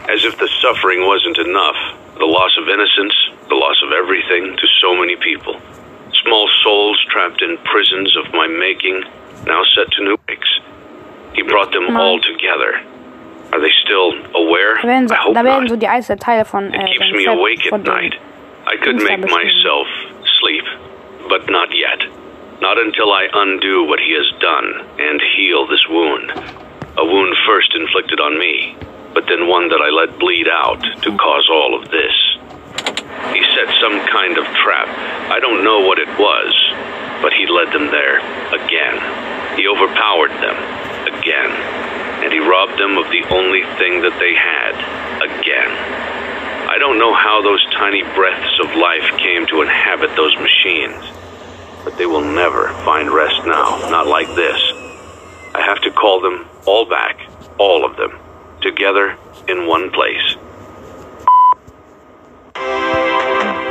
As 0.05 0.21
if 0.29 0.37
the 0.37 0.53
suffering 0.61 1.09
wasn't 1.09 1.39
enough. 1.39 1.81
The 2.21 2.29
loss 2.29 2.53
of 2.61 2.69
innocence, 2.69 3.17
the 3.49 3.57
loss 3.57 3.81
of 3.83 3.91
everything 3.93 4.53
to 4.55 4.67
so 4.85 4.95
many 4.95 5.17
people. 5.17 5.59
Small 6.23 6.49
souls 6.63 7.01
trapped 7.09 7.41
in 7.41 7.57
prisons 7.65 8.15
of 8.21 8.31
my 8.35 8.47
making, 8.47 9.03
now 9.49 9.65
set 9.75 9.91
to 9.97 10.05
new 10.05 10.17
breaks. 10.29 10.61
He 11.33 11.43
brought 11.43 11.73
them 11.73 11.97
all 11.97 12.21
together. 12.21 12.85
Are 13.53 13.61
they 13.61 13.73
still 13.85 14.13
aware? 14.35 14.77
Da 14.83 14.89
werden, 14.89 15.09
so, 15.09 15.15
I 15.15 15.19
hope 15.19 15.35
da 15.35 15.45
werden 15.45 15.65
not. 15.65 15.71
so 15.71 15.77
die 15.77 16.17
Teile 16.17 16.45
von 16.45 16.73
It 16.73 16.81
äh, 16.81 16.87
keeps 16.87 17.13
me 17.13 17.27
awake 17.27 17.73
at 17.73 17.85
night. 17.85 18.15
I 18.67 18.77
could 18.77 18.97
make 18.97 19.21
myself 19.21 19.87
sleep, 20.41 20.65
but 21.29 21.49
not 21.51 21.69
yet. 21.75 22.01
Not 22.61 22.79
until 22.79 23.13
I 23.13 23.29
undo 23.33 23.85
what 23.85 24.01
he 24.01 24.13
has 24.13 24.31
done 24.41 24.87
and 24.99 25.21
heal 25.37 25.67
this 25.67 25.87
wound. 25.89 26.33
A 26.97 27.05
wound 27.05 27.37
first 27.47 27.75
inflicted 27.75 28.21
on 28.21 28.39
me, 28.39 28.77
but 29.13 29.27
then 29.29 29.49
one 29.49 29.69
that 29.69 29.83
I 29.83 29.91
let 29.91 30.19
bleed 30.19 30.49
out 30.49 30.81
to 31.03 31.17
cause 31.17 31.49
all 31.51 31.75
of 31.75 31.91
this. 31.91 32.15
He 33.35 33.43
set 33.55 33.69
some 33.81 34.01
kind 34.07 34.39
of 34.39 34.47
trap. 34.63 34.89
I 35.31 35.41
don't 35.41 35.65
know 35.65 35.81
what 35.81 35.99
it 35.99 36.09
was, 36.19 36.55
but 37.21 37.33
he 37.33 37.47
led 37.47 37.73
them 37.73 37.91
there 37.91 38.19
again. 38.55 38.97
He 39.59 39.69
overpowered 39.69 40.33
them 40.41 40.57
again. 41.15 41.94
Robbed 42.65 42.81
them 42.81 42.97
of 42.97 43.11
the 43.11 43.23
only 43.29 43.61
thing 43.77 44.01
that 44.01 44.19
they 44.19 44.33
had 44.33 44.73
again. 45.21 45.69
I 46.67 46.79
don't 46.79 46.99
know 46.99 47.13
how 47.13 47.43
those 47.43 47.63
tiny 47.73 48.01
breaths 48.15 48.59
of 48.59 48.75
life 48.75 49.05
came 49.19 49.47
to 49.49 49.61
inhabit 49.61 50.17
those 50.17 50.35
machines, 50.37 51.05
but 51.85 51.99
they 51.99 52.07
will 52.07 52.25
never 52.25 52.69
find 52.87 53.11
rest 53.11 53.45
now, 53.45 53.77
not 53.91 54.07
like 54.07 54.29
this. 54.29 54.57
I 55.55 55.61
have 55.61 55.83
to 55.83 55.91
call 55.91 56.23
them 56.23 56.49
all 56.65 56.89
back, 56.89 57.29
all 57.59 57.85
of 57.85 57.99
them, 57.99 58.19
together 58.63 59.19
in 59.47 59.67
one 59.67 59.91
place. 59.91 60.37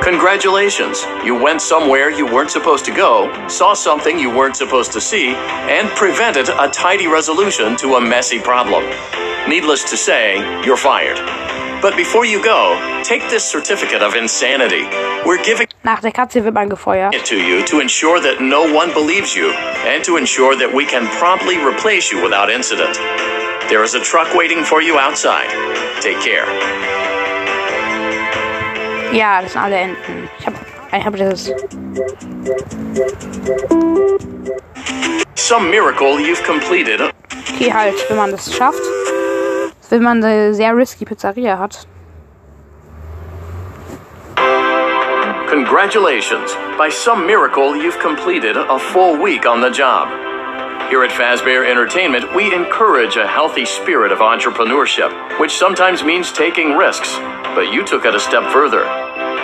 Congratulations! 0.04 1.06
You 1.24 1.34
went 1.34 1.62
somewhere 1.62 2.10
you 2.10 2.26
weren't 2.26 2.51
supposed 2.51 2.84
to 2.86 2.91
go, 2.91 3.32
saw 3.47 3.74
something 3.74 4.20
you 4.20 4.30
weren't 4.30 4.58
supposed 4.58 4.91
to 4.91 4.99
see, 4.99 5.30
and 5.30 5.88
prevented 5.91 6.49
a 6.49 6.68
tidy 6.68 7.08
resolution 7.08 7.78
to 7.78 7.95
a 7.95 8.01
messy 8.01 8.38
problem. 8.38 8.84
Needless 9.47 9.89
to 9.91 9.95
say, 9.95 10.39
you're 10.66 10.76
fired. 10.76 11.18
But 11.82 11.95
before 11.95 12.26
you 12.26 12.43
go, 12.43 13.01
take 13.06 13.30
this 13.30 13.49
certificate 13.49 14.01
of 14.01 14.14
insanity. 14.16 14.84
We're 15.26 15.41
giving 15.41 15.68
Nach 15.86 16.01
der 16.01 16.12
Katze 16.12 16.43
wird 16.43 16.54
man 16.54 16.70
gefeuert. 16.70 17.14
it 17.14 17.24
to 17.26 17.38
you 17.38 17.66
to 17.66 17.80
ensure 17.80 18.20
that 18.20 18.41
no 18.41 18.64
one 18.74 18.93
believes 18.93 19.34
you 19.34 19.54
and 19.88 20.04
to 20.04 20.18
ensure 20.18 20.58
that 20.58 20.74
we 20.74 20.86
can 20.86 21.08
promptly 21.18 21.58
replace 21.64 22.12
you 22.12 22.22
without 22.22 22.49
incident. 22.49 22.95
There 23.70 23.84
is 23.84 23.95
a 23.95 24.01
truck 24.01 24.36
waiting 24.36 24.66
for 24.66 24.82
you 24.82 24.99
outside. 24.99 25.47
Take 26.01 26.20
care. 26.20 27.03
Ja, 29.14 29.41
das 29.41 29.53
sind 29.53 29.61
alle 29.61 29.76
Enden. 29.76 30.30
Ich 30.39 30.47
hab, 30.47 30.53
ich 30.91 31.05
hab 31.05 31.16
das. 31.16 31.51
Some 35.36 35.70
miracle 35.70 36.20
you've 36.20 36.43
completed 36.43 37.14
Okay, 37.55 37.72
halt, 37.72 37.93
wenn 38.09 38.18
man 38.18 38.32
das 38.32 38.51
schafft. 38.53 38.82
Wenn 39.89 40.01
man 40.01 40.24
eine 40.24 40.53
sehr 40.53 40.76
risky 40.76 41.05
Pizzeria 41.05 41.59
hat. 41.59 41.86
Congratulations! 45.47 46.55
By 46.80 46.89
some 46.89 47.28
miracle, 47.28 47.76
you've 47.76 47.99
completed 47.99 48.57
a 48.57 48.80
full 48.80 49.22
week 49.22 49.45
on 49.45 49.61
the 49.61 49.70
job. 49.70 50.09
Here 50.89 51.03
at 51.03 51.11
Fazbear 51.11 51.70
Entertainment, 51.70 52.34
we 52.36 52.53
encourage 52.53 53.18
a 53.18 53.28
healthy 53.28 53.66
spirit 53.66 54.11
of 54.11 54.20
entrepreneurship, 54.20 55.11
which 55.39 55.51
sometimes 55.51 56.03
means 56.03 56.32
taking 56.32 56.76
risks. 56.76 57.18
But 57.55 57.72
you 57.72 57.86
took 57.86 58.05
it 58.05 58.16
a 58.16 58.20
step 58.20 58.51
further. 58.51 59.03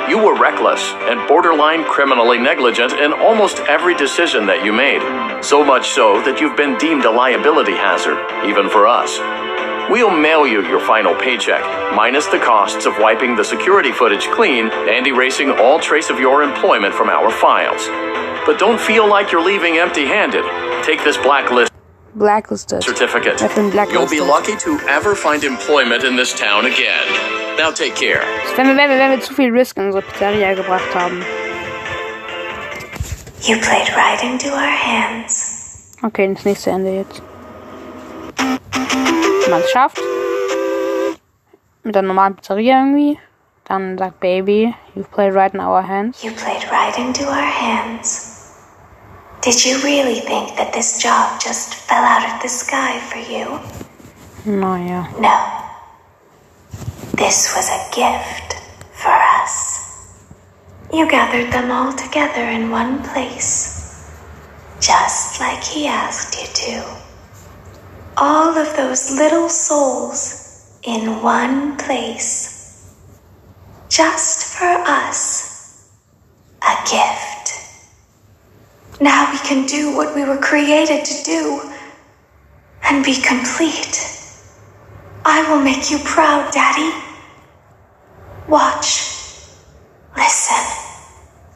You 0.09 0.17
were 0.17 0.33
reckless 0.33 0.81
and 1.05 1.27
borderline 1.27 1.83
criminally 1.83 2.39
negligent 2.39 2.93
in 2.93 3.13
almost 3.13 3.59
every 3.69 3.93
decision 3.93 4.47
that 4.47 4.65
you 4.65 4.73
made. 4.73 5.03
So 5.45 5.63
much 5.63 5.89
so 5.89 6.19
that 6.23 6.41
you've 6.41 6.57
been 6.57 6.75
deemed 6.79 7.05
a 7.05 7.11
liability 7.11 7.73
hazard, 7.73 8.17
even 8.43 8.71
for 8.71 8.87
us. 8.87 9.19
we'll 9.91 10.09
mail 10.09 10.47
you 10.47 10.65
your 10.65 10.79
final 10.79 11.13
paycheck, 11.13 11.61
minus 11.93 12.25
the 12.25 12.39
costs 12.39 12.87
of 12.87 12.97
wiping 12.97 13.35
the 13.35 13.43
security 13.43 13.91
footage 13.91 14.25
clean 14.29 14.69
and 14.89 15.05
erasing 15.05 15.51
all 15.51 15.79
trace 15.79 16.09
of 16.09 16.19
your 16.19 16.41
employment 16.41 16.95
from 16.95 17.09
our 17.09 17.29
files. 17.29 17.85
But 18.47 18.57
don't 18.57 18.81
feel 18.81 19.07
like 19.07 19.31
you're 19.31 19.45
leaving 19.45 19.77
empty 19.77 20.07
handed. 20.07 20.43
Take 20.83 21.03
this 21.03 21.17
blacklist 21.17 21.71
Blacklisted. 22.15 22.81
certificate. 22.81 23.43
I've 23.43 23.55
been 23.55 23.71
You'll 23.91 24.09
be 24.09 24.21
lucky 24.21 24.57
to 24.57 24.79
ever 24.89 25.13
find 25.13 25.43
employment 25.43 26.03
in 26.03 26.15
this 26.15 26.33
town 26.33 26.65
again. 26.65 27.38
Now 27.59 27.71
take 27.71 27.95
care. 27.95 28.21
Wenn 28.55 28.67
wir, 28.67 28.77
wenn 28.77 28.89
wir, 28.89 28.97
wenn 28.97 29.11
wir 29.11 29.19
zu 29.19 29.33
viel 29.33 29.51
Risk 29.51 29.75
in 29.75 29.87
unsere 29.87 30.01
Pizzeria 30.01 30.53
gebracht 30.53 30.95
haben. 30.95 31.25
You 33.41 33.57
played 33.59 33.93
right 33.97 34.23
into 34.23 34.47
our 34.47 34.71
hands. 34.71 35.97
Okay, 36.01 36.33
das 36.33 36.45
nächste 36.45 36.69
Ende 36.69 36.91
jetzt. 36.91 37.21
Wenn 38.37 39.51
man 39.51 39.59
es 39.59 39.69
schafft. 39.71 39.99
Mit 41.83 41.95
der 41.95 42.01
normalen 42.01 42.37
Pizzeria 42.37 42.79
irgendwie. 42.79 43.19
Dann 43.65 43.97
sagt 43.97 44.21
Baby, 44.21 44.73
you've 44.95 45.11
played 45.11 45.35
right 45.35 45.53
in 45.53 45.59
our 45.59 45.85
hands. 45.85 46.23
You 46.23 46.31
played 46.31 46.65
right 46.71 46.97
into 46.97 47.25
our 47.25 47.35
hands. 47.35 48.53
Did 49.43 49.65
you 49.65 49.77
really 49.83 50.21
think 50.21 50.55
that 50.55 50.71
this 50.71 51.03
job 51.03 51.41
just 51.43 51.75
fell 51.75 52.05
out 52.05 52.23
of 52.23 52.41
the 52.41 52.47
sky 52.47 52.99
for 52.99 53.19
you? 53.19 53.59
Naja. 54.45 55.09
No. 55.19 55.68
This 57.19 57.53
was 57.53 57.67
a 57.67 57.93
gift 57.93 58.53
for 58.93 59.11
us. 59.11 60.15
You 60.93 61.05
gathered 61.11 61.51
them 61.51 61.69
all 61.69 61.91
together 61.91 62.43
in 62.43 62.71
one 62.71 63.03
place, 63.03 64.09
just 64.79 65.37
like 65.41 65.61
he 65.61 65.85
asked 65.85 66.39
you 66.39 66.47
to. 66.47 66.97
All 68.15 68.57
of 68.57 68.73
those 68.77 69.11
little 69.11 69.49
souls 69.49 70.79
in 70.83 71.21
one 71.21 71.75
place, 71.77 72.95
just 73.89 74.57
for 74.57 74.73
us. 74.87 75.91
A 76.61 76.75
gift. 76.89 77.51
Now 79.01 79.29
we 79.29 79.39
can 79.39 79.65
do 79.65 79.93
what 79.93 80.15
we 80.15 80.23
were 80.23 80.37
created 80.37 81.03
to 81.03 81.23
do 81.25 81.69
and 82.85 83.03
be 83.03 83.15
complete. 83.15 84.07
I 85.25 85.45
will 85.51 85.61
make 85.61 85.91
you 85.91 85.99
proud, 85.99 86.53
Daddy. 86.53 87.07
Watch, 88.49 89.05
listen, 90.17 90.63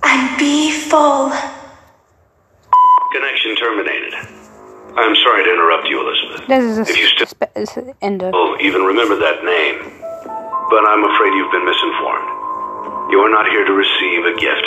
and 0.03 0.37
be 0.37 0.69
full. 0.71 1.31
Connection 3.11 3.55
terminated. 3.55 4.13
I'm 4.95 5.15
sorry 5.25 5.43
to 5.43 5.49
interrupt 5.53 5.87
you, 5.87 5.97
Elizabeth. 6.05 6.47
Das 6.47 6.63
ist 6.63 6.77
das, 6.77 6.89
If 6.89 6.97
you 6.99 7.07
still 7.07 7.25
Spe- 7.27 7.49
das 7.55 7.75
Ende. 8.01 8.31
even 8.61 8.83
remember 8.85 9.15
that 9.17 9.43
name, 9.43 9.79
but 10.69 10.85
I'm 10.85 11.03
afraid 11.03 11.33
you've 11.33 11.51
been 11.51 11.65
misinformed. 11.65 12.29
You 13.11 13.19
are 13.25 13.29
not 13.31 13.47
here 13.49 13.65
to 13.65 13.73
receive 13.73 14.25
a 14.25 14.35
gift, 14.39 14.65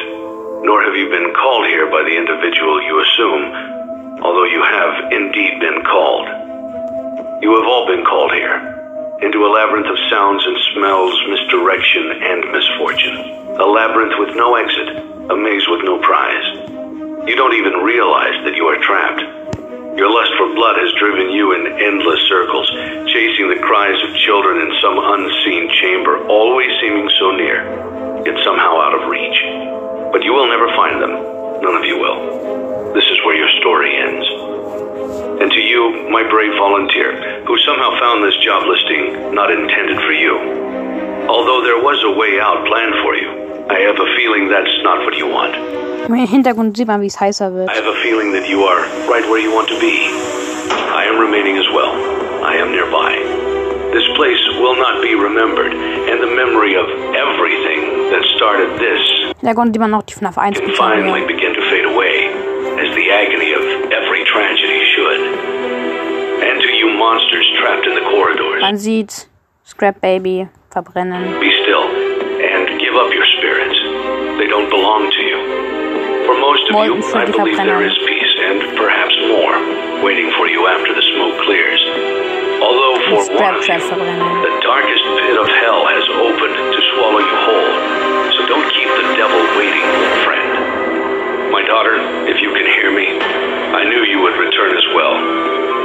nor 0.66 0.83
have 0.83 0.97
you 0.97 1.09
been 1.09 1.33
called 1.35 1.66
here 1.66 1.87
by 1.87 2.03
the 2.03 2.16
individual 2.16 2.83
you 2.83 2.99
assume, 3.03 4.20
although 4.22 4.45
you 4.51 4.62
have 4.62 5.12
indeed 5.12 5.61
been 5.61 5.83
called. 5.85 6.27
You 7.41 7.55
have 7.55 7.66
all 7.66 7.87
been 7.87 8.05
called 8.05 8.33
here, 8.33 8.76
into 9.22 9.46
a 9.46 9.48
labyrinth 9.48 9.88
of 9.88 9.96
sounds 10.12 10.44
and 10.44 10.56
smells, 10.76 11.16
misdirection, 11.28 12.20
and 12.20 12.52
misfortune. 12.52 13.16
A 13.56 13.64
labyrinth 13.64 14.12
with 14.20 14.36
no 14.36 14.56
exit, 14.56 14.88
a 15.32 15.36
maze 15.36 15.64
with 15.68 15.80
no 15.84 15.96
prize. 16.04 16.44
You 17.24 17.34
don't 17.34 17.56
even 17.56 17.80
realize 17.80 18.36
that 18.44 18.54
you 18.54 18.68
are 18.68 18.76
trapped. 18.84 19.24
Your 19.96 20.12
lust 20.12 20.36
for 20.36 20.52
blood 20.52 20.76
has 20.76 20.92
driven 21.00 21.32
you 21.32 21.56
in 21.56 21.80
endless 21.80 22.20
circles, 22.28 22.68
chasing 23.08 23.48
the 23.48 23.64
cries 23.64 23.96
of 24.04 24.12
children 24.20 24.60
in 24.60 24.70
some 24.84 25.00
unseen 25.00 25.72
chamber, 25.80 26.20
always 26.28 26.68
seeming 26.84 27.08
so 27.16 27.32
near, 27.32 27.64
yet 28.20 28.36
somehow 28.44 28.76
out 28.76 28.92
of 28.92 29.08
reach. 29.08 29.40
But 30.12 30.28
you 30.28 30.36
will 30.36 30.46
never 30.46 30.68
find 30.76 31.00
them. 31.00 31.16
None 31.64 31.76
of 31.76 31.88
you 31.88 31.96
will. 31.96 32.92
This 32.92 33.08
is 33.08 33.16
where 33.24 33.34
your 33.34 33.48
story 33.64 33.96
ends. 33.96 34.55
And 35.41 35.53
to 35.53 35.61
you, 35.61 36.09
my 36.09 36.22
brave 36.24 36.57
volunteer, 36.57 37.45
who 37.45 37.59
somehow 37.59 37.91
found 38.01 38.24
this 38.24 38.37
job 38.41 38.64
listing 38.64 39.34
not 39.34 39.51
intended 39.51 40.01
for 40.01 40.12
you. 40.12 40.32
Although 41.28 41.61
there 41.62 41.82
was 41.82 42.01
a 42.05 42.11
way 42.11 42.41
out 42.41 42.64
planned 42.66 42.97
for 43.05 43.14
you, 43.14 43.28
I 43.68 43.80
have 43.84 43.99
a 44.01 44.09
feeling 44.16 44.49
that's 44.49 44.76
not 44.82 45.05
what 45.05 45.14
you 45.16 45.28
want. 45.28 45.55
Im 46.09 46.14
Hintergrund 46.14 46.76
sieht 46.76 46.87
man, 46.87 47.03
wie 47.03 47.09
es 47.09 47.20
heißer 47.20 47.53
wird. 47.53 47.68
I 47.68 47.74
have 47.74 47.87
a 47.87 48.01
feeling 48.03 48.32
that 48.32 48.49
you 48.49 48.64
are 48.64 48.80
right 49.11 49.28
where 49.28 49.43
you 49.43 49.53
want 49.53 49.68
to 49.68 49.78
be. 49.78 50.09
I 50.95 51.05
am 51.05 51.18
remaining 51.18 51.59
as 51.59 51.68
well. 51.74 51.93
I 52.43 52.57
am 52.57 52.70
nearby. 52.70 53.18
This 53.93 54.07
place 54.16 54.41
will 54.61 54.76
not 54.76 55.03
be 55.03 55.14
remembered, 55.14 55.74
and 55.74 56.22
the 56.22 56.32
memory 56.32 56.76
of 56.76 56.87
everything 57.12 58.09
that 58.11 58.24
started 58.37 58.70
this 58.78 59.03
Im 59.43 59.49
Hintergrund 59.49 59.74
sieht 59.74 59.80
man 59.80 59.91
noch 59.91 60.03
die 60.03 60.14
FNAF 60.14 60.37
1 60.39 60.55
can 60.55 60.74
finally 60.74 61.26
begin 61.26 61.53
to 61.53 61.61
fade 61.68 61.84
away, 61.84 62.30
as 62.80 62.89
the 62.95 63.11
agony 63.11 63.53
of 63.53 63.62
every 63.93 64.24
tragedy 64.24 64.76
monsters 67.07 67.46
trapped 67.61 67.86
in 67.86 67.94
the 67.94 68.07
corridors, 68.11 68.61
Man 68.66 68.78
sieht 68.78 69.12
Scrap 69.64 70.00
Baby 70.00 70.48
verbrennen. 70.74 71.22
be 71.40 71.50
still 71.62 71.86
and 72.52 72.66
give 72.82 72.94
up 73.02 73.11
your 73.14 73.26
spirits. 73.38 73.78
They 74.38 74.48
don't 74.54 74.70
belong 74.70 75.02
to 75.16 75.22
you. 75.30 75.38
For 76.26 76.34
most 76.46 76.62
of 76.66 76.72
you, 76.82 76.94
Molten 76.98 77.02
für 77.02 77.18
I 77.22 77.26
believe 77.30 77.57
there 77.62 77.78
Verbrennung. 77.78 78.07
peace 78.11 78.34
and 78.48 78.59
perhaps 78.82 79.14
more 79.30 79.54
waiting 80.07 80.28
for 80.36 80.46
you 80.50 80.61
after 80.74 80.92
the 80.98 81.04
smoke 81.14 81.36
clears. 81.46 81.82
Although 82.66 82.96
for 83.11 83.20
one 83.38 83.54
of 83.54 83.62
you, 83.62 83.78
the 84.48 84.54
darkest 84.66 85.04
pit 85.22 85.36
of 85.38 85.46
hell 85.62 85.82
has 85.94 86.04
opened 86.26 86.57
to 86.74 86.80
swallow 86.90 87.22
you 87.30 87.36
whole. 87.46 87.74
So 88.34 88.40
don't 88.50 88.68
keep 88.76 88.90
the 88.98 89.07
devil 89.20 89.40
waiting, 89.59 89.86
friend. 90.26 90.45
Daughter, 91.66 91.98
if 92.30 92.38
you 92.38 92.54
can 92.54 92.62
hear 92.62 92.94
me, 92.94 93.10
I 93.10 93.82
knew 93.90 94.06
you 94.06 94.22
would 94.22 94.38
return 94.38 94.70
as 94.70 94.86
well. 94.94 95.18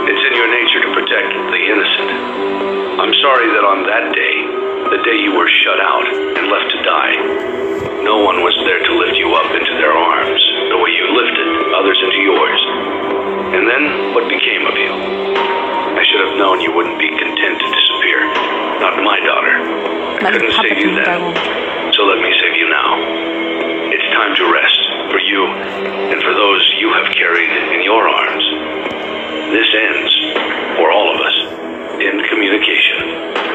It's 0.06 0.24
in 0.30 0.34
your 0.38 0.46
nature 0.46 0.78
to 0.78 0.90
protect 0.94 1.34
the 1.34 1.58
innocent. 1.58 3.02
I'm 3.02 3.10
sorry 3.18 3.50
that 3.50 3.66
on 3.66 3.90
that 3.90 4.14
day, 4.14 4.38
the 4.94 5.02
day 5.02 5.18
you 5.26 5.34
were 5.34 5.50
shut 5.50 5.82
out 5.82 6.06
and 6.38 6.54
left 6.54 6.70
to 6.70 6.80
die, 6.86 7.18
no 8.06 8.22
one 8.22 8.46
was 8.46 8.54
there 8.62 8.78
to 8.78 8.92
lift 8.94 9.18
you 9.18 9.34
up 9.34 9.50
into 9.58 9.74
their 9.82 9.98
arms, 9.98 10.42
the 10.70 10.78
way 10.78 10.94
you 10.94 11.06
lifted 11.18 11.50
others 11.74 11.98
into 11.98 12.30
yours. 12.30 12.62
And 13.58 13.66
then, 13.66 14.14
what 14.14 14.30
became 14.30 14.70
of 14.70 14.78
you? 14.78 14.94
I 15.98 16.06
should 16.06 16.22
have 16.30 16.38
known 16.38 16.62
you 16.62 16.78
wouldn't 16.78 17.02
be 17.02 17.10
content 17.10 17.58
to 17.58 17.68
disappear. 17.74 18.30
Not 18.78 19.02
my 19.02 19.18
daughter. 19.18 19.54
I 20.22 20.30
couldn't 20.30 20.54
save 20.62 20.78
you 20.78 20.94
then. 20.94 21.34
So 21.98 22.06
let 22.06 22.22
me 22.22 22.30
save 22.38 22.54
you 22.54 22.70
now. 22.70 23.02
It's 23.90 24.08
time 24.14 24.38
to 24.38 24.46
rest 24.46 24.81
for 25.12 25.20
you 25.20 25.46
and 25.46 26.24
for 26.24 26.34
those 26.34 26.64
you 26.80 26.94
have 26.94 27.14
carried 27.14 27.52
in 27.76 27.84
your 27.84 28.08
arms. 28.08 28.46
This 29.52 29.68
ends, 29.76 30.14
for 30.78 30.90
all 30.90 31.14
of 31.14 31.20
us, 31.20 31.36
in 32.00 32.24
communication. 32.30 33.52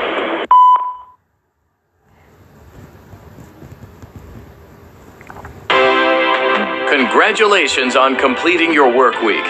Congratulations 6.90 7.96
on 7.96 8.16
completing 8.16 8.72
your 8.72 8.94
work 8.94 9.22
week. 9.22 9.44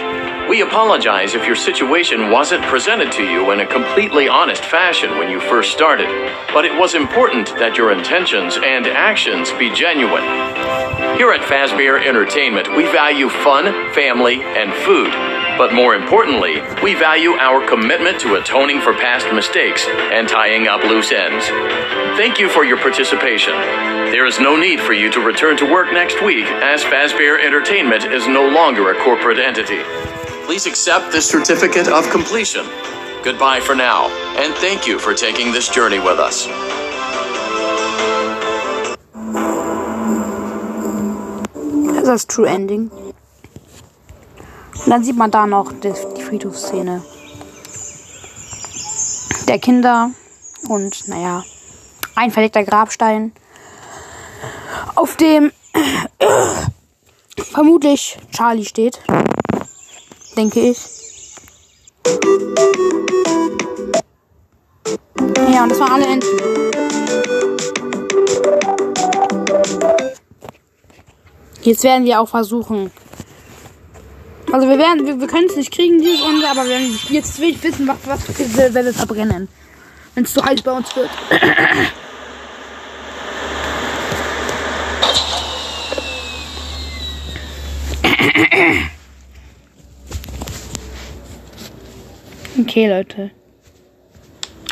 We 0.49 0.63
apologize 0.63 1.35
if 1.35 1.45
your 1.45 1.57
situation 1.57 2.31
wasn't 2.31 2.63
presented 2.67 3.11
to 3.13 3.25
you 3.25 3.51
in 3.51 3.59
a 3.59 3.67
completely 3.67 4.29
honest 4.29 4.65
fashion 4.65 5.11
when 5.19 5.29
you 5.29 5.41
first 5.41 5.73
started, 5.73 6.09
but 6.55 6.65
it 6.65 6.79
was 6.79 6.95
important 6.95 7.49
that 7.59 7.77
your 7.77 7.91
intentions 7.91 8.57
and 8.63 8.87
actions 8.87 9.51
be 9.55 9.71
genuine. 9.71 10.86
Here 11.17 11.33
at 11.33 11.41
Fazbear 11.41 12.07
Entertainment, 12.07 12.77
we 12.77 12.83
value 12.85 13.31
fun, 13.31 13.65
family, 13.95 14.43
and 14.43 14.71
food. 14.85 15.11
But 15.57 15.73
more 15.73 15.95
importantly, 15.95 16.61
we 16.83 16.93
value 16.93 17.31
our 17.31 17.67
commitment 17.67 18.21
to 18.21 18.35
atoning 18.35 18.83
for 18.83 18.93
past 18.93 19.27
mistakes 19.33 19.87
and 19.89 20.29
tying 20.29 20.69
up 20.69 20.85
loose 20.85 21.13
ends. 21.13 21.47
Thank 22.19 22.39
you 22.39 22.51
for 22.51 22.67
your 22.67 22.77
participation. 22.77 23.55
There 24.13 24.27
is 24.27 24.39
no 24.39 24.57
need 24.57 24.79
for 24.79 24.93
you 24.93 25.11
to 25.13 25.21
return 25.21 25.57
to 25.57 25.65
work 25.65 25.91
next 25.91 26.23
week, 26.23 26.45
as 26.45 26.85
Fazbear 26.85 27.43
Entertainment 27.43 28.05
is 28.05 28.29
no 28.29 28.47
longer 28.47 28.91
a 28.91 29.03
corporate 29.03 29.39
entity. 29.39 29.81
Please 30.45 30.67
accept 30.67 31.13
this 31.13 31.27
certificate 31.27 31.89
of 31.89 32.11
completion. 32.11 32.67
Goodbye 33.25 33.61
for 33.61 33.75
now, 33.75 34.11
and 34.37 34.53
thank 34.57 34.87
you 34.87 34.99
for 34.99 35.15
taking 35.15 35.51
this 35.51 35.71
journey 35.71 35.99
with 35.99 36.19
us. 36.19 36.47
Ist 42.07 42.13
das 42.13 42.27
True 42.29 42.49
Ending. 42.49 42.91
Und 42.91 44.91
dann 44.91 45.03
sieht 45.03 45.17
man 45.17 45.31
da 45.31 45.47
noch 45.47 45.73
die, 45.73 45.93
die 46.17 46.23
Friedhofsszene. 46.23 47.03
Der 49.49 49.59
Kinder 49.59 50.11
und, 50.69 51.09
naja, 51.09 51.45
ein 52.15 52.31
verlegter 52.31 52.65
Grabstein, 52.65 53.33
auf 54.95 55.17
dem 55.17 55.53
vermutlich 57.53 58.19
Charlie 58.33 58.65
steht. 58.65 59.01
Denke 60.37 60.61
ich. 60.61 60.79
Ja, 65.53 65.63
und 65.63 65.71
das 65.71 65.81
waren 65.81 65.93
alle 65.93 66.07
Enten. 66.07 67.36
Jetzt 71.67 71.83
werden 71.83 72.05
wir 72.05 72.21
auch 72.21 72.29
versuchen. 72.29 72.93
Also 74.53 74.69
wir 74.69 74.79
werden, 74.79 75.05
wir, 75.05 75.19
wir 75.19 75.27
können 75.27 75.49
es 75.49 75.57
nicht 75.57 75.73
kriegen, 75.73 76.01
dieses 76.01 76.25
Runde, 76.25 76.47
aber 76.49 76.63
wir 76.63 76.71
werden 76.71 76.97
jetzt 77.09 77.41
will 77.41 77.49
ich 77.49 77.61
wissen, 77.61 77.89
was, 77.89 77.97
was 78.05 78.39
wir, 78.39 78.73
wenn 78.73 78.85
wir 78.85 78.95
verbrennen. 78.95 79.49
Wenn 80.15 80.23
es 80.23 80.33
zu 80.33 80.45
heiß 80.45 80.63
bei 80.63 80.71
uns 80.71 80.95
wird. 80.95 81.11
Okay, 92.61 92.89
Leute. 92.89 93.33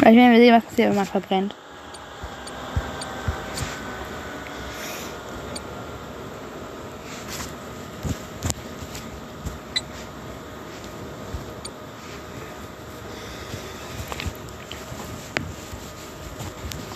Werden 0.00 0.32
wir 0.32 0.38
sehen, 0.38 0.54
was 0.54 0.64
passiert, 0.64 0.90
wenn 0.90 0.96
man 0.96 1.06
verbrennt. 1.06 1.56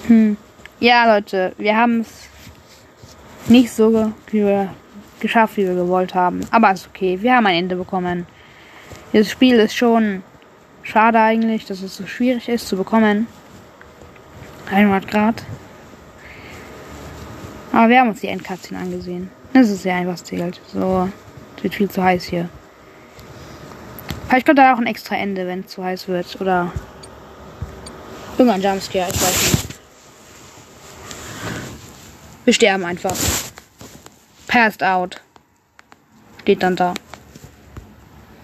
Hm. 0.09 0.36
Ja, 0.80 1.14
Leute, 1.14 1.52
wir 1.59 1.76
haben 1.76 2.00
es 2.00 2.28
nicht 3.48 3.70
so 3.72 4.12
wie 4.30 4.44
wir 4.44 4.74
geschafft, 5.20 5.56
wie 5.56 5.66
wir 5.66 5.74
gewollt 5.74 6.14
haben. 6.14 6.40
Aber 6.50 6.72
ist 6.72 6.88
okay. 6.88 7.18
Wir 7.20 7.36
haben 7.36 7.46
ein 7.46 7.56
Ende 7.56 7.76
bekommen. 7.76 8.26
Dieses 9.12 9.30
Spiel 9.30 9.59
ist 9.59 9.76
schon 9.76 10.22
schade 10.82 11.20
eigentlich, 11.20 11.66
dass 11.66 11.82
es 11.82 11.96
so 11.96 12.06
schwierig 12.06 12.48
ist 12.48 12.68
zu 12.68 12.76
bekommen. 12.76 13.26
100 14.70 15.09
Grad. 15.09 15.42
Aber 17.72 17.88
wir 17.88 18.00
haben 18.00 18.09
uns 18.09 18.20
die 18.20 18.28
Endcutscene 18.28 18.80
angesehen. 18.80 19.30
Das 19.52 19.68
ist 19.68 19.84
ja 19.84 19.96
einfach 19.96 20.16
zählt. 20.16 20.61
So, 20.72 21.09
es 21.56 21.62
wird 21.62 21.74
viel 21.74 21.90
zu 21.90 22.02
heiß 22.02 22.24
hier. 22.24 22.48
Vielleicht 24.28 24.46
kommt 24.46 24.59
da 24.59 24.74
auch 24.74 24.78
ein 24.78 24.86
extra 24.86 25.16
Ende, 25.16 25.46
wenn 25.46 25.61
es 25.61 25.68
zu 25.68 25.82
heiß 25.82 26.09
wird. 26.09 26.40
Oder 26.40 26.70
irgendein 28.36 28.62
Jumpscare, 28.62 29.09
ich 29.11 29.20
weiß 29.20 29.52
nicht. 29.52 29.57
Wir 32.49 32.55
sterben 32.55 32.82
einfach. 32.86 33.14
Passed 34.46 34.82
out. 34.82 35.20
Steht 36.40 36.62
dann 36.62 36.76
da. 36.76 36.94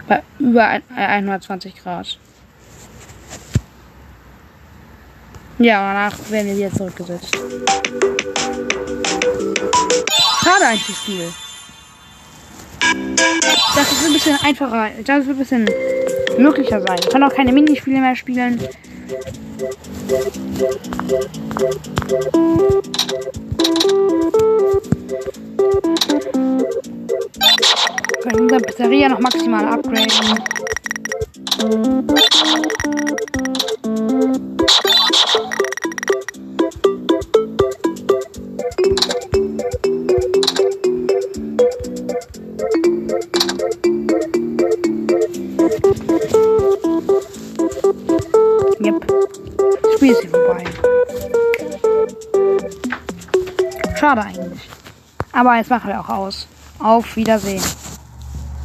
Bei 0.07 0.23
über 0.39 0.67
ein- 0.67 0.83
äh, 0.95 1.07
120 1.07 1.75
Grad. 1.83 2.19
Ja, 5.59 5.81
danach 5.95 6.19
werden 6.29 6.49
wir 6.49 6.57
wieder 6.59 6.71
zurückgesetzt. 6.77 7.35
Schade 10.43 10.67
eigentlich 10.67 10.97
Spiel. 10.99 11.33
Das 13.75 13.91
ist 13.91 14.05
ein 14.05 14.13
bisschen 14.13 14.39
einfacher. 14.43 14.91
Das 15.03 15.25
wird 15.27 15.35
ein 15.35 15.39
bisschen 15.39 15.71
möglicher 16.37 16.83
sein. 16.83 16.99
Ich 17.01 17.09
kann 17.09 17.23
auch 17.23 17.35
keine 17.35 17.55
Minispiele 17.55 18.01
mehr 18.01 18.15
spielen. 18.17 18.61
Wir 23.65 23.73
können 28.23 28.41
unsere 28.41 28.61
Pizzeria 28.61 29.09
noch 29.09 29.21
maximal 29.21 29.67
upgraden. 29.67 30.45
Schade 54.05 54.21
eigentlich. 54.21 54.69
Aber 55.33 55.57
jetzt 55.57 55.71
machen 55.71 55.89
wir 55.89 55.99
auch 55.99 56.11
aus. 56.11 56.47
Auf 56.79 57.17
Wiedersehen. 57.17 57.63